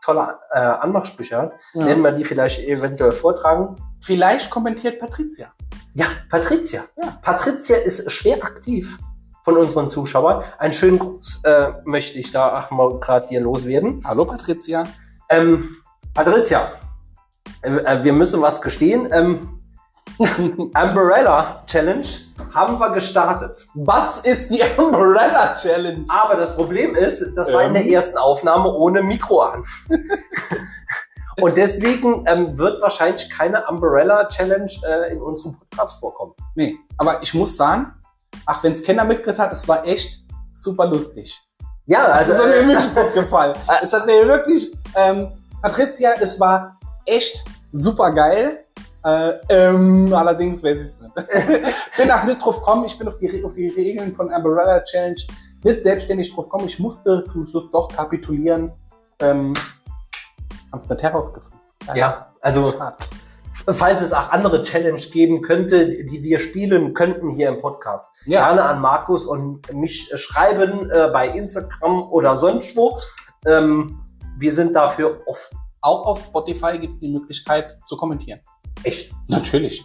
tolle 0.04 0.38
äh, 0.50 0.58
Anmachsprüche 0.58 1.36
hat, 1.38 1.52
Ja. 1.74 1.86
werden 1.86 2.02
wir 2.02 2.12
die 2.12 2.24
vielleicht 2.24 2.66
eventuell 2.66 3.12
vortragen. 3.12 3.76
Vielleicht 4.00 4.50
kommentiert 4.50 4.98
Patricia. 4.98 5.52
Ja, 5.94 6.06
Patricia. 6.30 6.82
Ja. 7.00 7.18
Patricia 7.22 7.76
ist 7.76 8.10
schwer 8.10 8.42
aktiv 8.42 8.98
von 9.44 9.56
unseren 9.56 9.90
Zuschauern. 9.90 10.42
Einen 10.58 10.72
schönen 10.72 10.98
Gruß 10.98 11.42
äh, 11.44 11.72
möchte 11.84 12.18
ich 12.18 12.32
da 12.32 12.60
auch 12.60 12.70
mal 12.70 12.98
gerade 12.98 13.28
hier 13.28 13.40
loswerden. 13.40 14.02
Hallo 14.06 14.24
Patricia. 14.24 14.86
Ähm, 15.28 15.76
Patricia, 16.14 16.70
äh, 17.62 17.70
äh, 17.70 18.04
wir 18.04 18.12
müssen 18.12 18.40
was 18.42 18.60
gestehen. 18.60 19.08
Ähm, 19.12 19.58
Umbrella 20.18 21.62
Challenge 21.66 22.06
haben 22.52 22.78
wir 22.78 22.90
gestartet. 22.90 23.66
Was 23.74 24.20
ist 24.20 24.50
die 24.50 24.62
Umbrella 24.76 25.54
Challenge? 25.54 26.04
Aber 26.08 26.36
das 26.36 26.54
Problem 26.54 26.94
ist, 26.94 27.24
das 27.36 27.52
war 27.52 27.62
in 27.62 27.68
Ähm. 27.68 27.74
der 27.74 27.86
ersten 27.86 28.18
Aufnahme 28.18 28.70
ohne 28.72 29.02
Mikro 29.02 29.42
an. 29.42 29.64
Und 31.40 31.56
deswegen 31.56 32.24
ähm, 32.26 32.58
wird 32.58 32.82
wahrscheinlich 32.82 33.30
keine 33.30 33.66
Umbrella 33.66 34.28
Challenge 34.28 34.70
äh, 34.86 35.12
in 35.12 35.22
unserem 35.22 35.56
Podcast 35.56 35.98
vorkommen. 35.98 36.34
Nee, 36.54 36.76
aber 36.98 37.22
ich 37.22 37.32
muss 37.32 37.56
sagen, 37.56 37.94
ach, 38.44 38.62
wenn's 38.62 38.82
Kenner 38.82 39.04
mitgekriegt 39.04 39.38
hat, 39.38 39.50
es 39.52 39.66
war 39.66 39.86
echt 39.86 40.24
super 40.52 40.86
lustig. 40.86 41.40
Ja, 41.86 42.04
Also, 42.04 42.34
also 42.34 42.44
es 42.44 42.48
hat 42.48 42.48
mir 42.48 42.56
äh, 42.62 42.68
wirklich 42.68 42.94
gut 42.94 43.14
gefallen. 43.14 43.54
Es 43.82 43.92
hat 43.94 44.06
mir 44.06 44.26
wirklich, 44.28 44.72
ähm, 44.94 45.32
Patricia, 45.62 46.12
es 46.20 46.38
war 46.38 46.78
echt 47.06 47.42
super 47.72 48.12
geil. 48.12 48.64
Äh, 49.04 49.32
ähm, 49.48 50.12
allerdings 50.14 50.62
weiß 50.62 50.76
ich 50.78 50.86
es 50.86 51.00
nicht. 51.00 51.14
bin 51.96 52.10
auch 52.10 52.22
nicht 52.24 52.40
drauf 52.44 52.58
gekommen, 52.58 52.84
ich 52.84 52.96
bin 52.96 53.08
auf 53.08 53.16
die, 53.18 53.44
auf 53.44 53.52
die 53.54 53.68
Regeln 53.68 54.14
von 54.14 54.32
Umbrella 54.32 54.80
Challenge 54.84 55.16
nicht 55.64 55.82
selbstständig 55.82 56.32
drauf 56.34 56.44
gekommen. 56.44 56.66
Ich 56.68 56.78
musste 56.78 57.24
zum 57.24 57.46
Schluss 57.46 57.70
doch 57.72 57.88
kapitulieren. 57.88 58.72
Ähm, 59.20 59.54
Hab's 60.72 60.88
nicht 60.88 61.02
herausgefunden. 61.02 61.58
ja, 61.94 62.32
also 62.40 62.72
Schade. 62.72 62.96
falls 63.74 64.00
es 64.02 64.12
auch 64.12 64.30
andere 64.30 64.62
Challenge 64.62 65.00
geben 65.00 65.42
könnte, 65.42 65.86
die 66.04 66.22
wir 66.22 66.38
spielen 66.40 66.94
könnten 66.94 67.28
hier 67.30 67.48
im 67.48 67.60
Podcast, 67.60 68.08
Ja. 68.24 68.46
gerne 68.46 68.64
an 68.64 68.80
Markus 68.80 69.26
und 69.26 69.72
mich 69.74 70.12
äh, 70.12 70.16
schreiben 70.18 70.90
äh, 70.90 71.08
bei 71.12 71.28
Instagram 71.28 72.10
oder 72.10 72.36
sonst 72.36 72.76
wo. 72.76 72.98
Ähm, 73.46 74.00
wir 74.38 74.52
sind 74.52 74.74
dafür 74.76 75.22
offen. 75.26 75.58
Auch 75.82 76.06
auf 76.06 76.20
Spotify 76.20 76.78
gibt's 76.78 77.00
die 77.00 77.08
Möglichkeit 77.08 77.84
zu 77.84 77.96
kommentieren. 77.96 78.40
Echt. 78.84 79.12
Natürlich. 79.28 79.84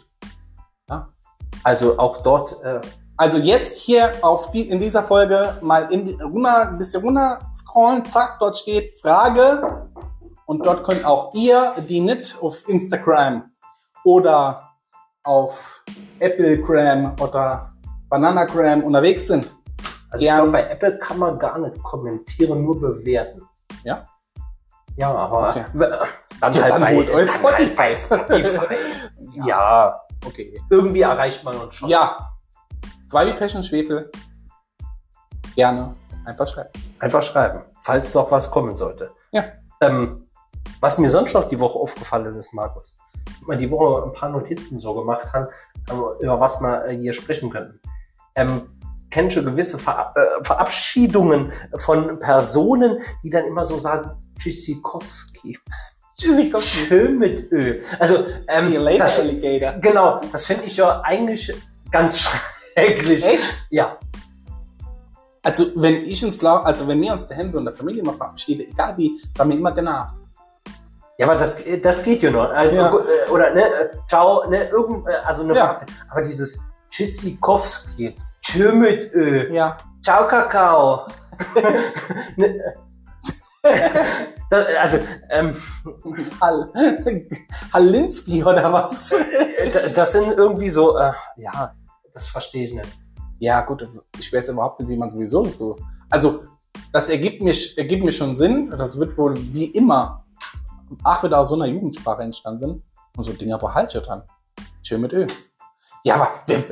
Also 1.63 1.97
auch 1.97 2.23
dort 2.23 2.61
äh, 2.63 2.81
Also 3.17 3.39
jetzt 3.39 3.77
hier 3.77 4.13
auf 4.21 4.51
die, 4.51 4.69
in 4.69 4.79
dieser 4.79 5.03
Folge 5.03 5.57
mal 5.61 5.91
in 5.91 6.05
die, 6.05 6.13
runter, 6.21 6.69
ein 6.69 6.77
bisschen 6.77 7.01
runter 7.03 7.39
scrollen, 7.53 8.05
zack, 8.05 8.37
dort 8.39 8.57
steht 8.57 8.93
Frage 9.01 9.89
und 10.45 10.65
dort 10.65 10.83
könnt 10.83 11.03
auch 11.03 11.33
ihr, 11.33 11.73
die 11.89 11.99
nicht 11.99 12.37
auf 12.41 12.69
Instagram 12.69 13.51
oder 14.05 14.69
auf 15.23 15.83
Applegram 16.19 17.15
oder 17.19 17.71
Bananagram 18.07 18.83
unterwegs 18.83 19.27
sind. 19.27 19.53
Also 20.09 20.23
ich 20.23 20.31
glaube, 20.31 20.51
bei 20.51 20.69
Apple 20.69 20.99
kann 20.99 21.19
man 21.19 21.37
gar 21.37 21.57
nicht 21.57 21.81
kommentieren, 21.83 22.63
nur 22.63 22.79
bewerten. 22.79 23.41
Ja? 23.83 24.07
Ja, 24.97 25.13
aber 25.13 25.49
Okay. 25.49 25.65
dann 26.41 26.53
Ja, 26.53 26.61
halt 26.63 26.73
dann 26.73 26.81
bei 26.81 26.95
holt 26.95 27.09
euch 27.09 27.43
halt 27.43 27.75
bei 27.75 27.95
Spotify. 27.95 28.75
ja. 29.45 30.01
Okay. 30.25 30.59
irgendwie 30.69 31.01
erreicht 31.01 31.43
man 31.43 31.55
uns 31.57 31.75
schon. 31.75 31.89
Ja. 31.89 32.31
Zwei 33.09 33.27
wie 33.27 33.33
Pech 33.33 33.55
und 33.55 33.63
Schwefel. 33.65 34.11
Gerne. 35.55 35.93
Einfach 36.25 36.47
schreiben. 36.47 36.69
Einfach 36.99 37.23
schreiben, 37.23 37.63
falls 37.81 38.13
noch 38.13 38.29
was 38.31 38.51
kommen 38.51 38.75
sollte. 38.75 39.11
Ja. 39.31 39.43
Ähm, 39.81 40.27
was 40.81 40.97
mir 40.97 41.09
sonst 41.09 41.33
noch 41.33 41.45
die 41.45 41.59
Woche 41.59 41.79
aufgefallen 41.79 42.25
ist, 42.25 42.35
ist 42.35 42.53
Markus. 42.53 42.97
Ich 43.29 43.39
hab 43.41 43.47
mal 43.47 43.57
die 43.57 43.69
Woche 43.71 44.03
ein 44.05 44.13
paar 44.13 44.29
Notizen 44.29 44.77
so 44.77 44.93
gemacht 44.93 45.31
haben, 45.33 45.47
über 46.19 46.39
was 46.39 46.59
wir 46.59 46.85
äh, 46.85 46.97
hier 46.97 47.13
sprechen 47.13 47.49
könnten. 47.49 47.79
Ähm, 48.35 48.76
kennst 49.09 49.37
du 49.37 49.43
gewisse 49.43 49.77
Ver 49.77 50.13
äh, 50.15 50.43
Verabschiedungen 50.43 51.51
von 51.75 52.19
Personen, 52.19 52.99
die 53.23 53.29
dann 53.29 53.45
immer 53.45 53.65
so 53.65 53.77
sagen, 53.79 54.11
Tschüssikowski. 54.37 55.57
Tschüssikowski. 56.17 56.85
Schön 56.87 57.17
mit 57.19 57.51
Ö. 57.51 57.81
Also, 57.99 58.25
ähm, 58.47 58.65
See 58.65 58.75
you 58.75 58.81
later, 58.81 58.97
das, 58.99 59.19
Alligator. 59.19 59.79
genau, 59.81 60.21
das 60.31 60.45
finde 60.45 60.65
ich 60.65 60.77
ja 60.77 61.01
eigentlich 61.01 61.53
ganz 61.91 62.19
schrecklich. 62.75 63.25
Echt? 63.25 63.53
Ja. 63.69 63.97
Also, 65.43 65.65
wenn 65.75 66.03
ich 66.05 66.23
uns, 66.25 66.43
also 66.43 66.87
wenn 66.87 66.99
wir 67.01 67.13
uns 67.13 67.25
daheim 67.27 67.51
so 67.51 67.59
in 67.59 67.65
der 67.65 67.73
Familie 67.73 68.03
mal 68.03 68.13
verabschieden, 68.15 68.67
egal 68.69 68.97
wie, 68.97 69.19
das 69.31 69.39
haben 69.39 69.49
wir 69.51 69.57
immer 69.57 69.71
genervt. 69.71 70.15
Ja, 71.19 71.25
aber 71.27 71.35
das, 71.37 71.55
das 71.81 72.03
geht 72.03 72.21
ja 72.21 72.29
noch. 72.31 72.49
Also, 72.51 72.75
Ja. 72.75 72.89
äh, 72.93 73.31
Oder, 73.31 73.53
ne, 73.53 73.61
äh, 73.63 73.89
ciao, 74.07 74.47
ne, 74.49 74.65
irgend, 74.69 75.07
äh, 75.07 75.13
also 75.23 75.41
eine 75.43 75.55
Ja. 75.55 75.79
Aber 76.09 76.21
dieses 76.21 76.59
Tschüssikowski, 76.89 78.15
Tschö 78.47 78.71
mit 78.71 79.11
Ö, 79.13 79.53
Ja. 79.53 79.75
ciao 80.01 80.25
Kakao. 80.27 81.05
Das, 84.49 84.65
also, 84.79 84.97
ähm, 85.29 85.53
Hall. 86.39 86.71
Hallinski 87.73 88.41
oder 88.41 88.71
was? 88.71 89.13
das 89.95 90.13
sind 90.13 90.37
irgendwie 90.37 90.69
so, 90.69 90.97
äh, 90.97 91.11
ja, 91.35 91.75
das 92.13 92.29
verstehe 92.29 92.63
ich 92.63 92.73
nicht. 92.73 92.87
Ja, 93.39 93.65
gut, 93.65 93.85
ich 94.17 94.31
weiß 94.31 94.47
überhaupt 94.49 94.79
nicht, 94.79 94.87
wie 94.87 94.95
man 94.95 95.09
sowieso 95.09 95.43
so. 95.49 95.75
Also, 96.09 96.43
das 96.93 97.09
ergibt 97.09 97.41
mir, 97.41 97.53
ergibt 97.75 98.05
mir 98.05 98.13
schon 98.13 98.37
Sinn. 98.37 98.69
Das 98.71 98.97
wird 98.97 99.17
wohl 99.17 99.35
wie 99.53 99.65
immer 99.65 100.25
auch 101.03 101.21
wieder 101.23 101.39
aus 101.39 101.49
so 101.49 101.55
einer 101.55 101.65
Jugendsprache 101.65 102.21
entstanden 102.23 102.59
sind. 102.59 102.83
Und 103.17 103.23
so 103.23 103.33
Dinger 103.33 103.57
behalte 103.57 104.01
dann. 104.01 104.23
Schön 104.81 105.01
mit 105.01 105.11
Ö. 105.11 105.27
Ja, 106.05 106.15
aber 106.15 106.29
wer- 106.45 106.63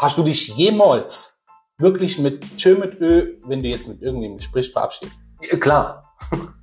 hast 0.00 0.16
du 0.16 0.22
dich 0.22 0.48
jemals 0.48 1.38
wirklich 1.78 2.18
mit 2.18 2.44
Schön 2.56 2.80
mit 2.80 3.00
Ö, 3.00 3.38
wenn 3.46 3.62
du 3.62 3.68
jetzt 3.68 3.86
mit 3.88 4.02
irgendwem 4.02 4.40
sprichst, 4.40 4.72
verabschiedet? 4.72 5.14
Ja, 5.42 5.58
Klar, 5.58 6.02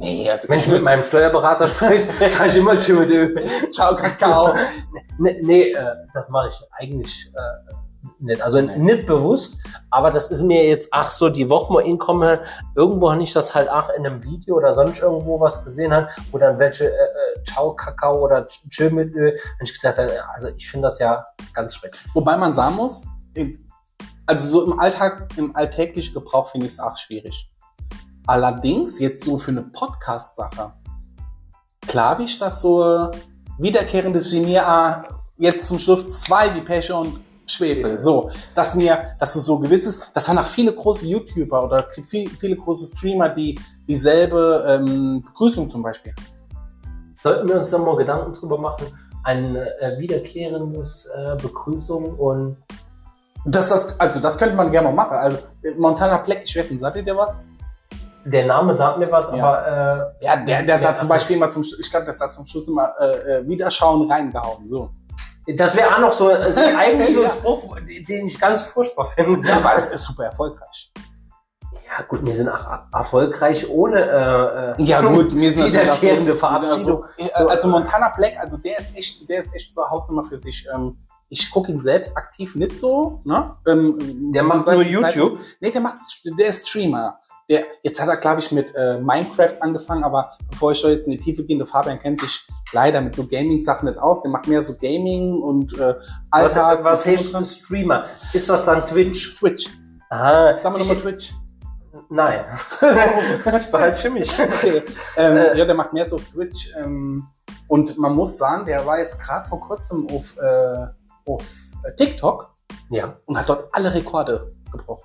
Nee, 0.00 0.30
also 0.30 0.48
wenn 0.48 0.60
ich 0.60 0.68
mit 0.68 0.82
meinem 0.82 1.02
Steuerberater 1.02 1.66
spreche, 1.66 2.08
sage 2.30 2.50
ich 2.50 2.56
immer 2.56 2.78
Tschö 2.78 3.00
mit 3.00 3.10
Ö. 3.10 3.34
Ciao, 3.70 3.96
Kakao. 3.96 4.54
Nee, 5.20 5.40
nee 5.42 5.70
äh, 5.72 5.96
das 6.14 6.28
mache 6.28 6.48
ich 6.48 6.60
eigentlich 6.70 7.32
äh, 7.34 7.72
nicht. 8.18 8.42
Also 8.42 8.60
Nee. 8.60 8.78
nicht 8.78 9.06
bewusst, 9.06 9.62
aber 9.90 10.10
das 10.10 10.30
ist 10.30 10.42
mir 10.42 10.66
jetzt, 10.66 10.88
ach 10.92 11.10
so, 11.10 11.28
die 11.28 11.48
Woche 11.48 11.72
mal 11.72 11.80
inkommen, 11.80 12.38
irgendwo 12.74 13.10
habe 13.10 13.22
ich 13.22 13.32
das 13.32 13.54
halt 13.54 13.70
auch 13.70 13.90
in 13.90 14.06
einem 14.06 14.24
Video 14.24 14.56
oder 14.56 14.74
sonst 14.74 15.00
irgendwo 15.00 15.40
was 15.40 15.64
gesehen 15.64 15.92
hat, 15.92 16.08
wo 16.30 16.38
dann 16.38 16.58
welche 16.58 16.84
äh, 16.84 16.88
äh, 16.88 17.44
Ciao 17.44 17.74
Kakao 17.74 18.24
oder 18.24 18.46
Tschö 18.46 18.90
mit 18.90 19.14
Ö. 19.14 19.30
Und 19.30 19.68
ich 19.68 19.80
gedacht, 19.80 19.98
habe, 19.98 20.12
also 20.34 20.48
ich 20.56 20.70
finde 20.70 20.88
das 20.88 20.98
ja 20.98 21.24
ganz 21.54 21.74
schrecklich. 21.74 22.00
Wobei 22.14 22.36
man 22.36 22.52
sagen 22.52 22.76
muss, 22.76 23.08
also 24.26 24.48
so 24.48 24.70
im 24.72 24.78
Alltag, 24.78 25.28
im 25.36 25.54
alltäglichen 25.56 26.14
Gebrauch 26.14 26.50
finde 26.50 26.66
ich 26.66 26.72
es 26.72 26.80
auch 26.80 26.96
schwierig. 26.96 27.50
Allerdings 28.26 28.98
jetzt 28.98 29.24
so 29.24 29.38
für 29.38 29.52
eine 29.52 29.62
Podcast-Sache, 29.62 30.74
klar 31.86 32.18
wie 32.18 32.24
ich 32.24 32.38
das 32.38 32.60
so 32.60 33.10
wiederkehrendes 33.58 34.30
Genie 34.30 34.58
ah, 34.58 35.04
jetzt 35.38 35.64
zum 35.66 35.78
Schluss 35.78 36.20
zwei 36.20 36.54
wie 36.54 36.60
Pech 36.60 36.92
und 36.92 37.20
Schwefel, 37.50 38.00
so, 38.00 38.30
dass 38.54 38.74
mir, 38.74 39.16
dass 39.18 39.32
du 39.32 39.40
so 39.40 39.58
gewisses, 39.58 40.00
das 40.14 40.28
haben 40.28 40.38
auch 40.38 40.46
viele 40.46 40.72
große 40.72 41.06
YouTuber 41.06 41.64
oder 41.64 41.86
viel, 42.04 42.28
viele 42.28 42.56
große 42.56 42.96
Streamer, 42.96 43.30
die 43.30 43.58
dieselbe 43.86 44.64
ähm, 44.68 45.22
Begrüßung 45.22 45.68
zum 45.68 45.82
Beispiel. 45.82 46.14
Sollten 47.22 47.48
wir 47.48 47.60
uns 47.60 47.70
dann 47.70 47.84
mal 47.84 47.96
Gedanken 47.96 48.34
drüber 48.34 48.58
machen, 48.58 48.86
ein 49.24 49.56
äh, 49.56 49.98
wiederkehrendes 49.98 51.10
äh, 51.16 51.36
Begrüßung 51.40 52.14
und 52.14 52.56
Das, 53.44 53.68
das, 53.70 53.98
also 53.98 54.20
das 54.20 54.38
könnte 54.38 54.54
man 54.54 54.70
gerne 54.70 54.88
mal 54.88 54.94
machen. 54.94 55.16
Also 55.16 55.38
Montana 55.78 56.18
Black, 56.18 56.42
ich 56.44 56.56
weiß 56.56 56.70
nicht, 56.70 56.80
sagt 56.80 56.96
ihr 56.96 57.02
dir 57.02 57.16
was? 57.16 57.46
der 58.24 58.46
Name 58.46 58.74
sagt 58.74 58.98
mir 58.98 59.10
was, 59.10 59.32
Ja. 59.32 59.44
aber 59.44 60.14
Ja, 60.20 60.36
der, 60.36 60.62
der 60.62 60.76
Ja, 60.76 60.78
sagt 60.78 60.98
zum 60.98 61.08
Beispiel 61.08 61.36
immer 61.36 61.48
zum, 61.48 61.62
ich 61.62 61.90
glaube, 61.90 62.06
der 62.06 62.14
sagt 62.14 62.34
zum 62.34 62.46
Schluss 62.46 62.68
immer 62.68 62.92
äh, 63.00 63.38
äh, 63.38 63.48
Wiederschauen 63.48 64.10
reingehauen. 64.10 64.68
So. 64.68 64.90
Das 65.56 65.74
wäre 65.76 65.94
auch 65.94 66.00
noch 66.00 66.12
so, 66.12 66.28
also 66.28 66.60
eigentlich 66.76 67.14
so 67.14 67.22
ein. 67.24 67.30
Spruch, 67.30 67.76
den 68.08 68.26
ich 68.26 68.38
ganz 68.38 68.66
furchtbar 68.66 69.06
finde. 69.06 69.48
Ja, 69.48 69.56
aber 69.56 69.76
es 69.76 69.86
ist 69.86 70.04
super 70.04 70.24
erfolgreich. 70.24 70.92
Ja 71.72 72.04
gut, 72.06 72.24
wir 72.24 72.34
sind 72.34 72.48
auch 72.48 72.66
er- 72.66 72.88
erfolgreich 72.92 73.68
ohne 73.70 74.00
äh, 74.76 74.82
äh, 74.82 74.84
Ja 74.84 75.00
gut, 75.00 75.32
mir 75.34 75.50
sind 75.50 75.62
so, 75.62 75.68
wiederkehrende 75.68 76.26
wir 76.26 76.34
auch 76.34 76.38
Verabschiedung. 76.38 77.04
so, 77.16 77.22
äh, 77.24 77.28
also 77.48 77.68
Montana 77.68 78.10
Black, 78.16 78.34
also 78.38 78.58
der 78.58 78.78
ist 78.78 78.96
echt, 78.96 79.28
der 79.28 79.40
ist 79.40 79.54
echt 79.54 79.74
so 79.74 79.82
Hausnummer 79.88 80.24
für 80.24 80.38
sich. 80.38 80.66
Ähm, 80.72 80.98
ich 81.30 81.50
gucke 81.50 81.70
ihn 81.72 81.80
selbst 81.80 82.16
aktiv 82.16 82.54
nicht 82.56 82.78
so. 82.78 83.20
Ne? 83.24 83.54
Ähm, 83.66 84.32
Der 84.32 84.42
macht 84.42 84.66
nur 84.66 84.82
der 84.84 85.00
Zeit- 85.00 85.14
YouTube. 85.16 85.38
Nee, 85.60 85.70
der 85.70 85.80
macht, 85.80 85.98
der 86.38 86.46
ist 86.46 86.68
Streamer. 86.68 87.18
Der, 87.48 87.64
jetzt 87.82 88.00
hat 88.00 88.08
er, 88.08 88.16
glaube 88.18 88.40
ich, 88.40 88.52
mit 88.52 88.74
äh, 88.74 88.98
Minecraft 88.98 89.54
angefangen, 89.60 90.04
aber 90.04 90.32
bevor 90.50 90.72
ich 90.72 90.82
da 90.82 90.88
jetzt 90.88 91.06
in 91.06 91.12
die 91.12 91.18
Tiefe 91.18 91.44
gehe, 91.44 91.56
der 91.56 91.66
Fabian 91.66 91.98
kennt 91.98 92.20
sich 92.20 92.46
leider 92.72 93.00
mit 93.00 93.14
so 93.16 93.26
Gaming-Sachen 93.26 93.88
nicht 93.88 93.98
aus. 93.98 94.20
Der 94.22 94.30
macht 94.30 94.46
mehr 94.48 94.62
so 94.62 94.74
Gaming 94.76 95.40
und 95.40 95.72
äh, 95.78 95.94
Was, 96.30 96.54
Alltags- 96.56 96.84
was 96.84 97.06
heißt 97.06 97.34
ein 97.34 97.44
Streamer? 97.46 98.04
Ist 98.34 98.50
das 98.50 98.66
dann 98.66 98.86
Twitch? 98.86 99.36
Twitch. 99.38 99.68
Ah, 100.10 100.58
Sagen 100.58 100.74
wir 100.74 100.80
nochmal 100.80 100.96
Twitch. 100.96 101.32
Nein. 102.10 102.44
ich 103.60 103.70
behalte 103.70 103.96
für 103.96 104.10
mich. 104.10 104.30
Okay. 104.38 104.82
Ähm, 105.16 105.36
Äh. 105.36 105.58
ja, 105.58 105.64
der 105.64 105.74
macht 105.74 105.92
mehr 105.94 106.04
so 106.06 106.16
auf 106.16 106.24
Twitch. 106.28 106.70
Ähm, 106.78 107.26
und 107.66 107.96
man 107.98 108.14
muss 108.14 108.36
sagen, 108.38 108.66
der 108.66 108.84
war 108.86 108.98
jetzt 108.98 109.20
gerade 109.20 109.48
vor 109.48 109.60
kurzem 109.60 110.06
auf, 110.10 110.36
äh, 110.38 110.86
auf 111.30 111.42
äh, 111.84 111.94
TikTok 111.96 112.50
Ja. 112.90 113.16
und 113.26 113.38
hat 113.38 113.48
dort 113.48 113.68
alle 113.72 113.92
Rekorde 113.92 114.50
gebrochen. 114.70 115.04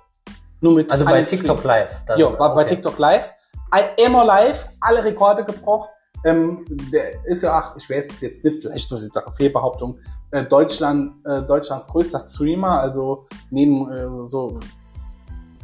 Nur 0.64 0.72
mit 0.72 0.90
Also 0.90 1.04
bei 1.04 1.22
TikTok 1.22 1.58
Stream. 1.58 1.68
Live. 1.68 2.02
Ja, 2.16 2.38
war 2.38 2.54
bei 2.54 2.62
Okay. 2.62 2.76
TikTok 2.76 2.98
live. 2.98 3.34
Immer 4.02 4.24
live, 4.24 4.66
alle 4.80 5.04
Rekorde 5.04 5.44
gebrochen. 5.44 5.90
Ähm, 6.24 6.64
der 6.90 7.22
ist 7.26 7.42
ja, 7.42 7.52
ach, 7.52 7.76
ich 7.76 7.90
weiß 7.90 8.08
es 8.08 8.20
jetzt 8.22 8.44
nicht, 8.46 8.62
vielleicht 8.62 8.84
ist 8.84 8.92
das 8.92 9.02
jetzt 9.02 9.18
eine 9.18 9.34
Fehlbehauptung, 9.36 9.98
äh, 10.30 10.44
Deutschland, 10.44 11.22
äh, 11.26 11.42
Deutschlands 11.42 11.86
größter 11.88 12.24
Streamer, 12.26 12.80
also 12.80 13.26
neben 13.50 13.92
äh, 13.92 14.26
so 14.26 14.58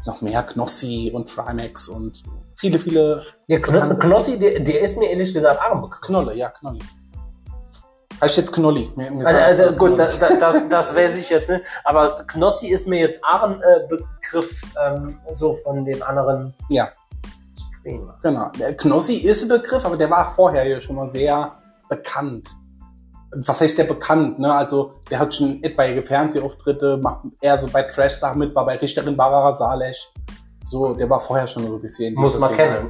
noch 0.06 0.20
mehr 0.20 0.42
Knossi 0.42 1.10
und 1.14 1.34
Trimax 1.34 1.88
und 1.88 2.22
viele, 2.54 2.78
viele 2.78 3.22
Ja, 3.46 3.58
Kno 3.58 3.96
Knossi, 3.96 4.38
der, 4.38 4.60
der 4.60 4.82
ist 4.82 4.98
mir 4.98 5.08
ehrlich 5.08 5.32
gesagt 5.32 5.60
Begriff. 5.80 6.00
Knolle, 6.02 6.36
ja, 6.36 6.50
Knolli. 6.50 6.80
Heißt 8.20 8.36
jetzt 8.36 8.52
Knolli. 8.52 8.90
Mir, 8.96 9.10
mir 9.10 9.26
Also, 9.26 9.40
also 9.40 9.76
gut, 9.76 9.94
Knolli. 9.96 10.12
da, 10.20 10.28
da, 10.28 10.36
das, 10.52 10.68
das 10.68 10.94
weiß 10.96 11.16
ich 11.16 11.30
jetzt 11.30 11.48
nicht. 11.48 11.62
Aber 11.84 12.24
Knossi 12.26 12.68
ist 12.68 12.86
mir 12.86 13.00
jetzt 13.00 13.22
auch 13.24 13.42
ein 13.44 13.60
äh, 13.62 13.86
Begriff 13.88 14.62
ähm, 14.84 15.18
so 15.34 15.54
von 15.54 15.84
den 15.84 16.02
anderen 16.02 16.54
Ja. 16.68 16.88
Streamer. 17.80 18.18
Genau. 18.22 18.50
Der 18.58 18.76
Knossi 18.76 19.14
ist 19.16 19.42
ein 19.44 19.48
Begriff, 19.48 19.84
aber 19.86 19.96
der 19.96 20.10
war 20.10 20.34
vorher 20.34 20.66
ja 20.66 20.80
schon 20.82 20.96
mal 20.96 21.08
sehr 21.08 21.52
bekannt. 21.88 22.50
Was 23.32 23.60
heißt 23.60 23.76
sehr 23.76 23.84
bekannt, 23.86 24.38
ne? 24.40 24.52
Also, 24.52 24.92
der 25.08 25.20
hat 25.20 25.32
schon 25.34 25.62
etwaige 25.62 26.02
Fernsehauftritte, 26.02 26.96
macht 26.98 27.20
eher 27.40 27.56
so 27.58 27.68
bei 27.68 27.84
Trash-Sachen 27.84 28.38
mit, 28.40 28.54
war 28.54 28.66
bei 28.66 28.76
Richterin 28.76 29.16
Barbara 29.16 29.52
Salesch. 29.52 30.12
So, 30.62 30.94
der 30.94 31.08
war 31.08 31.18
vorher 31.20 31.46
schon 31.46 31.66
so 31.66 31.78
bisschen. 31.78 32.14
Muss 32.14 32.38
man 32.38 32.52
kennen. 32.54 32.86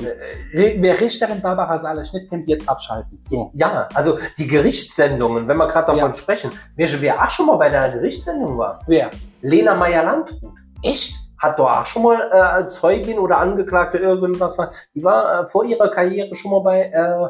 Re- 0.53 0.75
Wer 0.79 1.01
Richterin 1.01 1.41
Barbara 1.41 1.79
Salesch 1.79 2.13
nicht 2.13 2.29
kennt, 2.29 2.49
jetzt 2.49 2.69
abschalten. 2.69 3.17
So. 3.21 3.51
Ja, 3.55 3.89
also 3.95 4.19
die 4.39 4.47
Gerichtssendungen, 4.47 5.47
wenn 5.47 5.57
wir 5.57 5.69
gerade 5.69 5.87
davon 5.93 6.11
Ja. 6.11 6.15
sprechen. 6.15 6.51
Wer, 6.77 6.89
wer 7.01 7.25
auch 7.25 7.31
schon 7.31 7.47
mal 7.47 7.57
bei 7.57 7.71
der 7.71 7.91
Gerichtssendung 7.91 8.59
war, 8.59 8.81
Wer? 8.87 9.11
Lena 9.43 9.75
Meyer-Landrut. 9.75 10.53
Echt? 10.83 11.15
Hat 11.39 11.59
doch 11.59 11.71
auch 11.71 11.87
schon 11.87 12.03
mal 12.03 12.67
äh, 12.67 12.71
Zeugin 12.71 13.19
oder 13.19 13.39
Angeklagte 13.39 13.99
irgendwas 13.99 14.59
war. 14.59 14.73
Die 14.95 15.03
war 15.03 15.43
äh, 15.43 15.47
vor 15.47 15.65
ihrer 15.65 15.89
Karriere 15.91 16.35
schon 16.37 16.51
mal 16.51 16.61
bei 16.61 16.83
äh, 16.83 17.29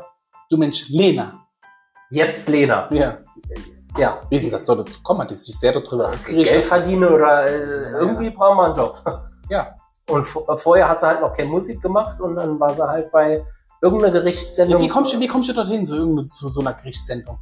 Du 0.50 0.57
Mensch, 0.57 0.88
Lena. 0.88 1.46
jetzt 2.11 2.48
Lena. 2.48 2.88
Ja. 2.90 3.18
Ja. 3.96 4.18
Wie 4.29 4.37
ist 4.37 4.44
denn 4.44 4.53
das 4.53 4.64
soll 4.66 4.79
dazu 4.79 5.00
kommen? 5.03 5.29
Die 5.29 5.35
sich 5.35 5.57
sehr 5.59 5.72
darüber 5.72 6.09
aufgeregt? 6.09 6.48
Geld 6.48 6.64
verdiene 6.64 7.09
oder 7.11 7.46
äh, 7.46 7.90
irgendwie 7.92 8.31
braucht 8.31 8.57
man 8.57 8.66
einen 8.66 8.76
Job. 8.76 9.00
Ja. 9.48 9.68
Und 10.11 10.25
v- 10.25 10.44
vorher 10.57 10.88
hat 10.88 11.01
sie 11.01 11.07
halt 11.07 11.20
noch 11.20 11.33
keine 11.37 11.49
Musik 11.49 11.81
gemacht 11.81 12.20
und 12.20 12.37
dann 12.37 12.59
war 12.61 12.75
sie 12.75 12.83
halt 12.87 13.11
bei 13.12 13.44
irgendeiner 13.81 14.14
Ja, 14.14 14.20
Gerichtssendung. 14.20 14.81
wie 14.83 14.88
kommst 14.88 15.12
du, 15.12 15.20
wie 15.20 15.29
kommst 15.29 15.49
du 15.49 15.53
dorthin, 15.55 15.87
so 15.87 15.94
irgendeine, 15.96 16.27
zu 16.27 16.49
so 16.49 16.61
einer 16.61 16.75
Gerichtssendung? 16.75 17.38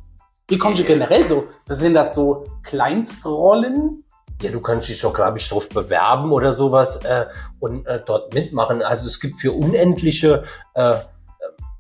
Wie 0.47 0.59
kommst 0.59 0.81
du 0.81 0.85
generell 0.85 1.29
so? 1.29 1.45
Sind 1.69 1.95
das 1.95 2.15
so 2.15 2.45
Kleinstrollen? 2.63 4.05
Ja, 4.41 4.51
du 4.53 4.61
kannst 4.61 4.89
dich 4.89 5.01
doch, 5.01 5.13
glaube 5.13 5.39
ich, 5.39 5.49
drauf 5.49 5.69
bewerben 5.69 6.31
oder 6.31 6.53
sowas 6.53 7.03
äh, 7.05 7.27
und 7.59 7.87
äh, 7.87 8.01
dort 8.07 8.33
mitmachen. 8.35 8.83
Also 8.83 9.07
es 9.07 9.19
gibt 9.19 9.39
für 9.39 9.51
unendliche 9.53 10.45
äh, 10.75 10.91
äh, 10.93 10.95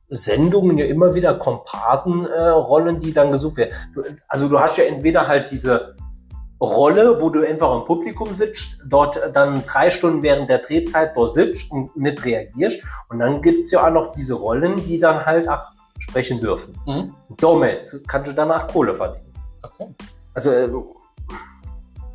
Sendungen 0.09 0.77
ja 0.77 0.87
immer 0.87 1.14
wieder 1.14 1.35
Komparsenrollen, 1.35 2.33
äh, 2.33 2.48
Rollen, 2.48 3.01
die 3.01 3.12
dann 3.12 3.31
gesucht 3.31 3.59
werden. 3.59 3.72
Du, 3.94 4.03
also 4.27 4.48
du 4.48 4.59
hast 4.59 4.77
ja 4.77 4.85
entweder 4.85 5.29
halt 5.29 5.51
diese 5.53 5.94
Rolle, 6.61 7.21
wo 7.21 7.31
du 7.31 7.47
einfach 7.47 7.73
im 7.77 7.85
Publikum 7.85 8.33
sitzt, 8.35 8.79
dort 8.87 9.18
dann 9.33 9.64
drei 9.66 9.90
Stunden 9.90 10.23
während 10.23 10.51
der 10.51 10.59
Drehzeit 10.59 11.12
dort 11.14 11.35
sitzt 11.35 11.71
und 11.71 11.97
nicht 11.97 12.25
reagierst. 12.25 12.83
Und 13.09 13.21
dann 13.21 13.40
gibt's 13.42 13.71
ja 13.71 13.87
auch 13.87 13.92
noch 13.92 14.12
diese 14.12 14.35
Rollen, 14.35 14.85
die 14.85 14.99
dann 14.99 15.25
halt 15.25 15.49
auch 15.49 15.62
sprechen 15.99 16.40
dürfen. 16.40 16.77
Mhm. 16.87 17.14
Damit 17.37 18.03
kannst 18.09 18.31
du 18.31 18.35
danach 18.35 18.66
Kohle 18.68 18.94
verdienen. 18.94 19.33
Okay. 19.62 19.94
Also 20.35 20.51
äh, 20.51 20.68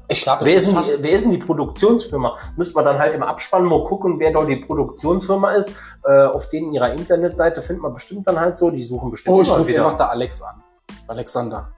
Ich 0.10 0.24
glaube, 0.24 0.46
Wer 0.46 0.62
wer 1.00 1.12
ist 1.12 1.24
denn 1.24 1.32
die 1.32 1.38
Produktionsfirma? 1.38 2.38
Müsste 2.58 2.76
man 2.76 2.86
dann 2.86 3.00
halt 3.00 3.16
im 3.16 3.24
Abspann 3.24 3.64
mal 3.64 3.84
gucken, 3.86 4.20
wer 4.20 4.34
dort 4.34 4.50
die 4.50 4.58
Produktionsfirma 4.58 5.52
ist. 5.52 5.72
Äh, 6.06 6.26
auf 6.26 6.50
denen 6.50 6.74
ihrer 6.74 6.92
Internetseite 6.92 7.62
findet 7.62 7.84
man 7.84 7.94
bestimmt 7.94 8.28
dann 8.28 8.40
halt 8.40 8.58
so, 8.58 8.70
die 8.70 8.84
suchen 8.84 9.12
bestimmt 9.12 9.38
Oh, 9.38 9.42
ich 9.42 9.50
rufe 9.50 9.74
einfach 9.76 9.98
da 9.98 10.08
Alex 10.08 10.42
an. 10.42 10.62
Alexander. 11.08 11.70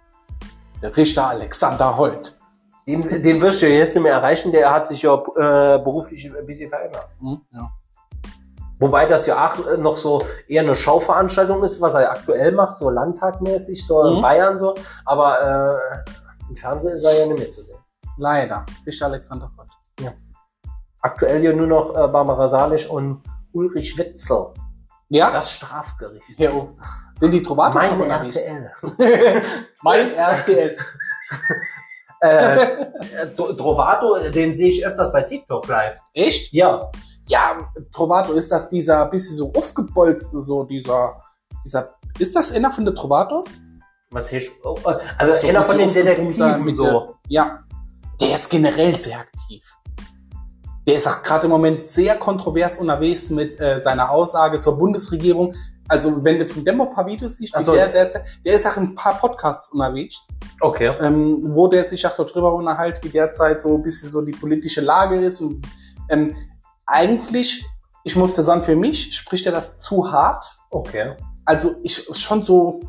Der 0.81 0.95
Richter 0.95 1.27
Alexander 1.27 1.97
Holt. 1.97 2.39
Den, 2.87 3.21
den 3.23 3.41
wirst 3.41 3.61
du 3.61 3.67
ja 3.67 3.79
jetzt 3.79 3.95
nicht 3.95 4.03
mehr 4.03 4.13
erreichen, 4.13 4.51
der 4.51 4.71
hat 4.71 4.87
sich 4.87 5.01
ja 5.01 5.15
äh, 5.15 5.79
beruflich 5.79 6.25
ein 6.25 6.45
bisschen 6.45 6.69
verändert. 6.69 7.07
Hm? 7.19 7.41
Ja. 7.51 7.71
Wobei 8.79 9.05
das 9.05 9.25
ja 9.25 9.47
auch 9.47 9.65
äh, 9.67 9.77
noch 9.77 9.97
so 9.97 10.21
eher 10.47 10.61
eine 10.61 10.75
Schauveranstaltung 10.75 11.63
ist, 11.63 11.81
was 11.81 11.95
er 11.95 12.11
aktuell 12.11 12.51
macht, 12.51 12.77
so 12.77 12.89
landtagmäßig, 12.89 13.85
so 13.87 14.03
in 14.07 14.17
Mhm. 14.17 14.21
Bayern 14.21 14.59
so. 14.59 14.75
Aber 15.05 15.81
äh, 16.05 16.11
im 16.49 16.55
Fernsehen 16.55 16.93
ist 16.93 17.03
er 17.03 17.19
ja 17.19 17.25
nicht 17.25 17.39
mehr 17.39 17.49
zu 17.49 17.63
sehen. 17.63 17.79
Leider. 18.17 18.65
Richter 18.85 19.05
Alexander 19.07 19.51
Holt. 19.57 19.69
Aktuell 21.01 21.43
ja 21.43 21.53
nur 21.53 21.67
noch 21.67 21.91
äh, 21.91 22.07
Barbara 22.07 22.49
Salisch 22.49 22.89
und 22.89 23.21
Ulrich 23.53 23.95
Wetzel. 23.97 24.47
Ja? 25.09 25.31
Das 25.31 25.51
Strafgericht. 25.51 26.23
ja 26.37 26.49
oh. 26.51 26.69
Sind 27.13 27.31
die 27.31 27.41
noch 27.41 27.51
unterwegs? 27.57 28.47
RTL. 28.47 29.41
mein 29.83 30.11
RTL. 30.15 30.77
äh, 32.25 32.63
äh, 33.21 33.27
Tro- 33.35 33.53
Trovato, 33.53 34.17
den 34.31 34.53
sehe 34.53 34.69
ich 34.69 34.85
öfters 34.85 35.11
bei 35.11 35.21
TikTok 35.23 35.67
live. 35.67 35.99
Echt? 36.13 36.51
Ja. 36.53 36.91
Ja, 37.27 37.57
Trovato, 37.91 38.33
ist 38.33 38.51
das 38.51 38.69
dieser 38.69 39.05
bisschen 39.09 39.35
so 39.35 39.51
aufgebolzte, 39.55 40.39
so 40.41 40.63
dieser, 40.63 41.21
dieser, 41.65 41.95
ist 42.19 42.35
das 42.35 42.51
einer 42.51 42.71
von 42.71 42.85
den 42.85 42.95
Trovatos? 42.95 43.61
Was 44.11 44.29
hier, 44.29 44.43
oh, 44.63 44.75
äh, 44.85 44.97
also 45.17 45.33
So 45.33 45.47
einer 45.47 45.59
ein 45.59 45.63
von 45.65 45.77
den 45.79 45.93
Detektiven 45.93 46.75
so. 46.75 46.83
der- 46.83 47.13
Ja. 47.29 47.59
Der 48.21 48.35
ist 48.35 48.49
generell 48.49 48.97
sehr 48.97 49.19
aktiv. 49.19 49.63
Der 50.87 50.97
ist 50.97 51.07
auch 51.07 51.23
gerade 51.23 51.45
im 51.45 51.51
Moment 51.51 51.87
sehr 51.87 52.15
kontrovers 52.17 52.77
unterwegs 52.77 53.29
mit 53.31 53.59
äh, 53.59 53.79
seiner 53.79 54.11
Aussage 54.11 54.59
zur 54.59 54.77
Bundesregierung. 54.77 55.55
Also 55.87 56.23
wenn 56.23 56.39
du 56.39 56.47
von 56.47 56.65
dem 56.65 56.81
ein 56.81 56.89
paar 56.89 57.05
Videos 57.05 57.37
siehst, 57.37 57.59
so. 57.59 57.73
der, 57.73 57.89
der, 57.89 58.23
der 58.43 58.53
ist 58.55 58.65
auch 58.65 58.77
in 58.77 58.83
ein 58.83 58.95
paar 58.95 59.19
Podcasts 59.19 59.71
unterwegs, 59.71 60.27
Okay. 60.61 60.93
ähm, 60.99 61.55
wo 61.55 61.67
der 61.67 61.83
sich 61.83 62.05
auch 62.07 62.15
darüber 62.15 62.53
unterhält, 62.53 63.03
wie 63.03 63.09
derzeit 63.09 63.61
so 63.61 63.75
ein 63.75 63.83
bisschen 63.83 64.09
so 64.09 64.21
die 64.21 64.31
politische 64.31 64.81
Lage 64.81 65.19
ist. 65.19 65.41
Und 65.41 65.61
ähm, 66.09 66.35
eigentlich, 66.87 67.65
ich 68.03 68.15
musste 68.15 68.41
sagen, 68.41 68.63
für 68.63 68.75
mich 68.75 69.15
spricht 69.15 69.45
er 69.45 69.51
das 69.51 69.77
zu 69.77 70.11
hart. 70.11 70.45
Okay. 70.71 71.15
Also 71.45 71.75
ich 71.83 72.07
schon 72.17 72.43
so 72.43 72.81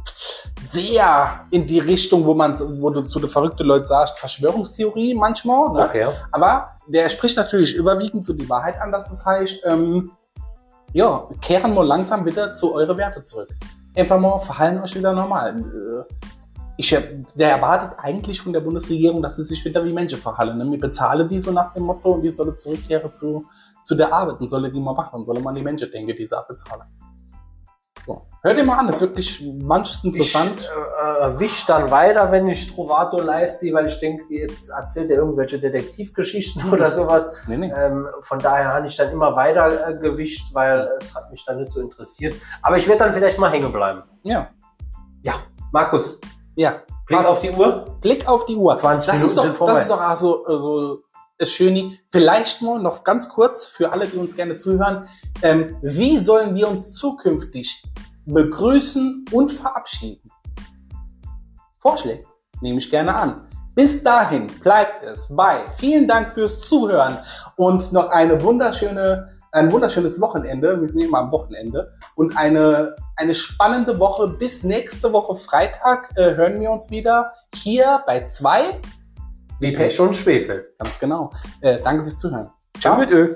sehr 0.60 1.46
in 1.50 1.66
die 1.66 1.78
Richtung, 1.78 2.24
wo 2.24 2.32
man, 2.32 2.58
wo 2.80 2.88
du 2.88 3.02
zu 3.02 3.20
den 3.20 3.28
verrückten 3.28 3.66
Leuten 3.66 3.84
sagst, 3.84 4.18
Verschwörungstheorie 4.18 5.14
manchmal. 5.14 5.72
Ne? 5.74 5.84
Okay. 5.84 6.08
Aber 6.32 6.72
der 6.86 7.08
spricht 7.10 7.36
natürlich 7.36 7.74
überwiegend 7.74 8.24
so 8.24 8.32
die 8.32 8.48
Wahrheit 8.48 8.76
an, 8.80 8.90
dass 8.90 9.12
es 9.12 9.26
heißt, 9.26 9.60
ähm, 9.66 10.12
ja, 10.96 11.28
kehren 11.42 11.74
mal 11.74 11.86
langsam 11.86 12.24
wieder 12.24 12.54
zu 12.54 12.74
eure 12.74 12.96
Werte 12.96 13.22
zurück. 13.22 13.50
Einfach 13.94 14.18
mal 14.18 14.40
verhalten 14.40 14.82
euch 14.82 14.94
wieder 14.96 15.12
normal. 15.12 15.54
Äh, 15.58 16.14
Ich, 16.78 16.90
der 17.34 17.50
erwartet 17.50 17.98
eigentlich 17.98 18.40
von 18.40 18.52
der 18.52 18.60
Bundesregierung, 18.60 19.22
dass 19.22 19.36
sie 19.36 19.44
sich 19.44 19.62
wieder 19.64 19.84
wie 19.84 19.92
Menschen 19.92 20.18
verhalten. 20.18 20.70
Wir 20.70 20.78
bezahlen 20.78 21.28
die 21.28 21.38
so 21.38 21.50
nach 21.50 21.72
dem 21.74 21.84
Motto 21.84 22.12
und 22.12 22.22
die 22.22 22.30
sollen 22.30 22.58
zurückkehren 22.58 23.12
zu, 23.12 23.44
zu 23.82 23.94
der 23.94 24.10
Arbeit 24.10 24.40
und 24.40 24.48
sollen 24.48 24.72
die 24.72 24.80
mal 24.80 24.94
machen 24.94 25.22
sollen 25.24 25.42
mal 25.42 25.50
an 25.50 25.56
die 25.56 25.62
Menschen 25.62 25.90
denken, 25.90 26.14
die 26.16 26.26
sie 26.26 26.36
abbezahlen. 26.36 26.86
So. 28.06 28.22
Hört 28.42 28.58
ihr 28.58 28.64
mal 28.64 28.78
an, 28.78 28.86
das 28.86 28.96
ist 28.96 29.02
wirklich 29.02 29.44
manches 29.60 30.04
interessant. 30.04 30.58
Ich 30.58 30.68
äh, 30.68 31.26
äh, 31.26 31.40
wisch 31.40 31.66
dann 31.66 31.90
weiter, 31.90 32.30
wenn 32.30 32.46
ich 32.48 32.72
Trovato 32.72 33.20
live 33.20 33.50
sehe, 33.50 33.74
weil 33.74 33.88
ich 33.88 33.98
denke, 33.98 34.22
jetzt 34.32 34.70
erzählt 34.70 35.10
er 35.10 35.16
irgendwelche 35.16 35.58
Detektivgeschichten 35.58 36.72
oder 36.72 36.90
sowas. 36.92 37.34
nee, 37.48 37.56
nee. 37.56 37.72
Ähm, 37.76 38.06
von 38.20 38.38
daher 38.38 38.74
habe 38.74 38.86
ich 38.86 38.96
dann 38.96 39.10
immer 39.10 39.34
weiter 39.34 39.88
äh, 39.88 39.98
gewischt, 39.98 40.54
weil 40.54 40.88
es 41.00 41.14
hat 41.16 41.30
mich 41.32 41.44
dann 41.44 41.58
nicht 41.60 41.72
so 41.72 41.80
interessiert. 41.80 42.34
Aber 42.62 42.76
ich 42.76 42.86
werde 42.86 43.04
dann 43.04 43.12
vielleicht 43.14 43.38
mal 43.38 43.50
hängen 43.50 43.72
bleiben. 43.72 44.02
Ja. 44.22 44.48
Markus, 45.72 46.20
Ja. 46.54 46.82
Blick 47.06 47.24
auf 47.24 47.40
die 47.40 47.50
Uhr. 47.50 47.98
Blick 48.00 48.28
auf 48.28 48.46
die 48.46 48.56
Uhr. 48.56 48.76
20 48.76 49.06
das 49.06 49.16
Minuten 49.16 49.28
ist 49.30 49.36
doch, 49.36 49.42
sind 49.44 49.56
vorbei. 49.56 49.72
das 49.74 49.82
ist 49.82 49.90
doch 49.90 50.00
also, 50.00 50.44
also 50.44 51.02
das 51.38 51.50
Schöne. 51.50 51.92
Vielleicht 52.10 52.62
mal 52.62 52.80
noch 52.80 53.04
ganz 53.04 53.28
kurz 53.28 53.68
für 53.68 53.92
alle, 53.92 54.06
die 54.06 54.16
uns 54.16 54.36
gerne 54.36 54.56
zuhören. 54.56 55.06
Ähm, 55.42 55.76
wie 55.82 56.18
sollen 56.18 56.54
wir 56.54 56.68
uns 56.68 56.94
zukünftig 56.94 57.82
begrüßen 58.24 59.26
und 59.30 59.52
verabschieden? 59.52 60.30
Vorschläge 61.78 62.24
nehme 62.60 62.78
ich 62.78 62.90
gerne 62.90 63.14
an. 63.14 63.46
Bis 63.74 64.02
dahin 64.02 64.46
bleibt 64.62 65.04
es 65.04 65.28
bei. 65.28 65.58
Vielen 65.76 66.08
Dank 66.08 66.30
fürs 66.30 66.62
Zuhören 66.62 67.18
und 67.56 67.92
noch 67.92 68.08
eine 68.08 68.42
wunderschöne, 68.42 69.28
ein 69.52 69.70
wunderschönes 69.70 70.18
Wochenende. 70.18 70.80
Wir 70.80 70.88
sind 70.88 71.02
immer 71.02 71.18
am 71.18 71.30
Wochenende 71.30 71.92
und 72.14 72.38
eine, 72.38 72.96
eine 73.16 73.34
spannende 73.34 73.98
Woche. 73.98 74.28
Bis 74.28 74.62
nächste 74.62 75.12
Woche 75.12 75.36
Freitag 75.36 76.08
äh, 76.16 76.34
hören 76.36 76.58
wir 76.58 76.70
uns 76.70 76.90
wieder 76.90 77.32
hier 77.54 78.02
bei 78.06 78.24
zwei. 78.24 78.80
Wie 79.58 79.72
Pech 79.72 79.98
und 80.00 80.14
Schwefel. 80.14 80.68
Ganz 80.78 80.98
genau. 80.98 81.32
Äh, 81.60 81.78
danke 81.82 82.02
fürs 82.02 82.18
Zuhören. 82.18 82.50
Ciao 82.78 82.98
mit 82.98 83.10
Ö. 83.10 83.34